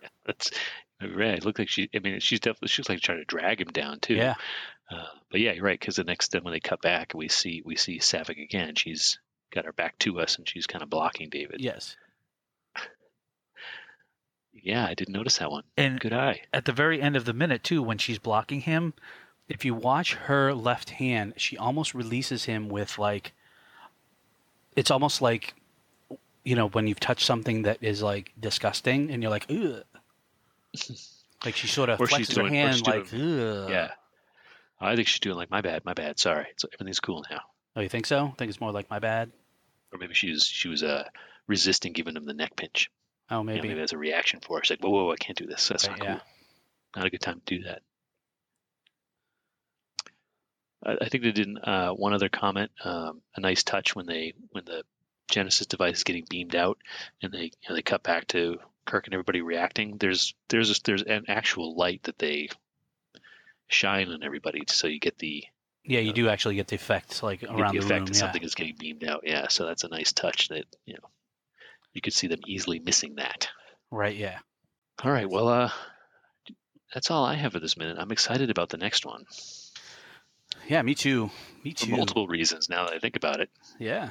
Yeah, 0.03 0.09
that's 0.27 0.51
right. 1.13 1.39
It 1.39 1.45
looked 1.45 1.59
like 1.59 1.69
she. 1.69 1.89
I 1.95 1.99
mean, 1.99 2.21
she's 2.21 2.41
definitely 2.41 2.69
she 2.69 2.81
was 2.81 2.89
like 2.89 3.01
trying 3.01 3.19
to 3.19 3.25
drag 3.25 3.61
him 3.61 3.69
down 3.69 4.01
too. 4.01 4.15
Yeah. 4.15 4.35
Uh, 4.91 5.05
but 5.31 5.41
yeah, 5.41 5.53
you're 5.53 5.65
right. 5.65 5.79
Because 5.79 5.97
the 5.97 6.05
next 6.05 6.29
time 6.29 6.45
when 6.45 6.53
they 6.53 6.61
cut 6.61 6.81
back, 6.83 7.13
we 7.15 7.29
see 7.29 7.63
we 7.65 7.77
see 7.77 7.99
Saavik 7.99 8.43
again. 8.43 8.75
She's 8.75 9.19
got 9.53 9.65
her 9.65 9.73
back 9.73 9.99
to 10.01 10.21
us, 10.21 10.37
and 10.37 10.49
she's 10.49 10.67
kind 10.67 10.83
of 10.83 10.91
blocking 10.91 11.29
David. 11.31 11.61
Yes. 11.61 11.97
Yeah, 14.53 14.87
I 14.87 14.95
didn't 14.95 15.15
notice 15.15 15.39
that 15.39 15.51
one. 15.51 15.65
And 15.77 16.01
Good 16.01 16.13
eye. 16.13 16.43
at 16.53 16.65
the 16.65 16.73
very 16.73 17.01
end 17.03 17.17
of 17.17 17.25
the 17.25 17.33
minute 17.33 17.63
too 17.65 17.83
when 17.83 17.99
she's 17.99 18.19
blocking 18.19 18.61
him 18.63 18.95
if 19.49 19.65
you 19.65 19.75
watch 19.75 20.15
her 20.15 20.55
left 20.55 20.91
hand 20.91 21.35
she 21.37 21.59
almost 21.59 21.93
releases 21.93 22.45
him 22.45 22.69
with 22.69 22.99
like 22.99 23.33
it's 24.75 24.91
almost 24.91 25.21
like 25.21 25.55
you 26.45 26.57
know 26.57 26.69
when 26.69 26.87
you've 26.87 27.01
touched 27.01 27.27
something 27.27 27.63
that 27.63 27.77
is 27.83 28.01
like 28.03 28.33
disgusting 28.41 29.11
and 29.11 29.23
you're 29.23 29.31
like 29.31 29.45
ugh 29.51 29.83
like 31.45 31.57
she 31.57 31.67
sort 31.67 31.89
of 31.89 32.01
Or 32.01 32.07
flexes 32.07 32.29
her 32.37 32.43
doing- 32.43 32.47
or 32.53 32.57
hand 32.57 32.87
like 32.87 33.13
ugh 33.13 33.71
Yeah. 33.71 33.91
I 34.81 34.97
think 34.97 35.09
she's 35.09 35.21
doing 35.21 35.37
like 35.37 35.51
my 35.51 35.61
bad, 35.63 35.85
my 35.85 35.95
bad. 35.95 36.19
Sorry, 36.19 36.47
so 36.57 36.69
everything's 36.75 37.01
cool 37.01 37.25
now. 37.31 37.41
oh 37.77 37.81
you 37.81 37.89
think 37.89 38.07
so 38.07 38.27
I 38.27 38.31
think 38.37 38.51
it's 38.51 38.61
more 38.61 38.73
like 38.73 38.91
my 38.91 38.99
bad 38.99 39.31
Or 39.93 39.99
maybe 39.99 40.15
she 40.15 40.31
was 40.31 40.45
she 40.45 40.69
was 40.69 40.83
uh, 40.83 41.05
resisting 41.47 41.93
giving 41.93 42.17
him 42.17 42.25
the 42.27 42.35
neck 42.35 42.57
pinch. 42.57 42.91
oh 43.31 43.39
You 43.39 43.45
know, 43.45 43.53
maybe 43.55 43.69
maybe 43.69 43.81
as 43.81 43.93
a 43.93 43.99
reaction 43.99 44.41
for 44.41 44.59
her. 44.59 44.65
She's 44.65 44.71
like, 44.77 44.81
whoa, 44.85 44.91
whoa, 44.91 45.05
whoa, 45.07 45.13
I 45.13 45.17
can't 45.17 45.39
do 45.39 45.47
this. 45.47 45.69
That's 45.69 45.89
Right, 45.89 45.99
not 45.99 46.05
yeah. 46.07 46.13
cool. 46.19 46.23
Not 46.97 47.07
a 47.07 47.11
good 47.11 47.21
time 47.21 47.41
to 47.47 47.57
do 47.59 47.63
that. 47.65 47.83
I, 50.85 50.97
I 51.05 51.09
think 51.09 51.25
they 51.25 51.33
did 51.33 51.49
uh, 51.63 51.93
one 51.93 52.13
other 52.15 52.29
comment, 52.29 52.71
um, 52.85 53.23
a 53.37 53.41
nice 53.41 53.63
touch 53.63 53.95
when 53.97 54.07
they 54.07 54.35
when 54.51 54.65
the 54.65 54.85
Genesis 55.29 55.67
device 55.67 55.99
is 55.99 56.05
getting 56.05 56.27
beamed 56.29 56.55
out, 56.55 56.79
and 57.23 57.33
they 57.33 57.45
you 57.45 57.69
know, 57.69 57.75
they 57.75 57.83
cut 57.83 58.03
back 58.03 58.27
to 58.29 58.59
Kirk 58.85 59.07
and 59.07 59.15
everybody 59.15 59.41
reacting. 59.41 59.97
There's 59.99 60.35
there's 60.49 60.71
a, 60.71 60.83
there's 60.85 61.03
an 61.03 61.25
actual 61.29 61.77
light 61.77 62.03
that 62.05 62.19
they 62.19 62.49
shine 63.69 64.11
on 64.11 64.23
everybody, 64.23 64.63
so 64.69 64.87
you 64.87 65.01
get 65.01 65.19
the 65.19 65.45
yeah 65.85 66.01
you 66.01 66.13
do 66.13 66.29
actually 66.29 66.55
get 66.57 66.69
the 66.69 66.77
effect 66.77 67.23
like 67.23 67.43
around 67.43 67.75
the 67.75 67.81
the, 67.81 67.87
effect 67.87 67.91
room 67.91 68.07
that 68.07 68.15
yeah. 68.15 68.21
something 68.21 68.43
is 68.43 68.55
getting 68.55 68.77
beamed 68.79 69.05
out. 69.05 69.23
Yeah, 69.25 69.49
so 69.49 69.67
that's 69.67 69.85
a 69.85 69.89
nice 69.89 70.13
touch 70.13 70.49
that 70.49 70.65
you 70.85 70.95
know 70.95 71.09
you 71.93 72.01
could 72.01 72.15
see 72.15 72.27
them 72.27 72.41
easily 72.47 72.79
missing 72.79 73.17
that. 73.17 73.49
right 73.91 74.17
yeah 74.17 74.39
All 75.03 75.13
right, 75.13 75.29
well, 75.29 75.49
uh, 75.49 75.71
that's 76.93 77.11
all 77.11 77.25
I 77.25 77.35
have 77.35 77.53
for 77.53 77.61
this 77.61 77.77
minute. 77.77 77.97
I'm 77.99 78.13
excited 78.13 78.51
about 78.51 78.69
the 78.69 78.79
next 78.79 79.07
one 79.07 79.25
yeah 80.69 80.81
me 80.83 80.95
too 80.95 81.31
me 81.63 81.73
for 81.73 81.87
too 81.87 81.93
multiple 81.93 82.27
reasons. 82.27 82.69
Now 82.69 82.87
that 82.87 82.95
I 82.95 82.99
think 82.99 83.17
about 83.17 83.41
it, 83.41 83.51
yeah 83.79 84.11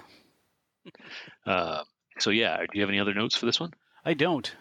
uh, 1.46 1.84
so 2.20 2.30
yeah, 2.30 2.58
do 2.58 2.68
you 2.74 2.82
have 2.82 2.90
any 2.90 3.00
other 3.00 3.14
notes 3.14 3.36
for 3.36 3.46
this 3.46 3.60
one? 3.60 3.74
I 4.06 4.14
don't 4.14 4.54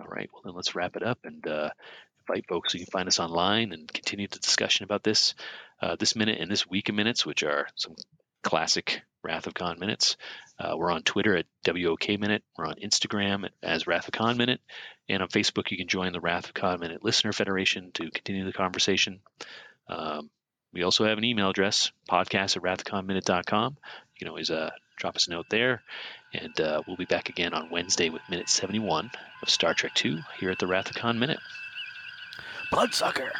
All 0.00 0.06
right, 0.06 0.28
well 0.32 0.42
then 0.44 0.54
let's 0.54 0.74
wrap 0.74 0.96
it 0.96 1.02
up 1.02 1.18
and 1.24 1.46
uh, 1.46 1.70
invite 2.28 2.46
folks 2.48 2.74
you 2.74 2.80
can 2.80 2.90
find 2.90 3.08
us 3.08 3.20
online 3.20 3.72
and 3.72 3.92
continue 3.92 4.28
the 4.28 4.38
discussion 4.38 4.84
about 4.84 5.02
this 5.02 5.34
uh, 5.80 5.96
this 5.96 6.16
minute 6.16 6.40
and 6.40 6.50
this 6.50 6.68
week 6.68 6.88
of 6.88 6.94
minutes, 6.94 7.26
which 7.26 7.42
are 7.42 7.68
some 7.76 7.94
classic 8.42 9.02
Wrath 9.22 9.46
of 9.46 9.54
Khan 9.54 9.78
minutes. 9.78 10.16
Uh, 10.58 10.74
we're 10.76 10.90
on 10.90 11.02
Twitter 11.02 11.36
at 11.36 11.46
WOK 11.66 12.08
Minute. 12.20 12.44
We're 12.56 12.66
on 12.66 12.76
Instagram 12.76 13.48
as 13.62 13.86
Wrath 13.86 14.06
of 14.06 14.12
Khan 14.12 14.36
Minute, 14.36 14.60
and 15.08 15.22
on 15.22 15.28
Facebook 15.28 15.70
you 15.70 15.76
can 15.76 15.88
join 15.88 16.12
the 16.12 16.20
Wrath 16.20 16.46
of 16.46 16.54
Khan 16.54 16.78
Minute 16.80 17.02
Listener 17.02 17.32
Federation 17.32 17.90
to 17.94 18.10
continue 18.10 18.44
the 18.44 18.52
conversation. 18.52 19.20
Um, 19.88 20.30
we 20.72 20.82
also 20.82 21.04
have 21.04 21.18
an 21.18 21.24
email 21.24 21.50
address, 21.50 21.92
podcast 22.10 22.56
at 22.56 22.62
wrathofkhanminute.com. 22.62 23.76
You 23.82 24.18
can 24.18 24.28
always 24.28 24.50
uh, 24.50 24.70
drop 24.96 25.16
us 25.16 25.26
a 25.26 25.30
note 25.30 25.46
there. 25.50 25.82
And 26.34 26.60
uh, 26.60 26.82
we'll 26.86 26.96
be 26.96 27.04
back 27.04 27.28
again 27.28 27.54
on 27.54 27.70
Wednesday 27.70 28.10
with 28.10 28.28
minute 28.28 28.48
71 28.48 29.10
of 29.42 29.50
Star 29.50 29.72
Trek 29.72 29.92
II 30.04 30.24
here 30.38 30.50
at 30.50 30.58
the 30.58 30.66
Khan 30.94 31.18
Minute. 31.18 31.38
bloodsucker 32.70 33.32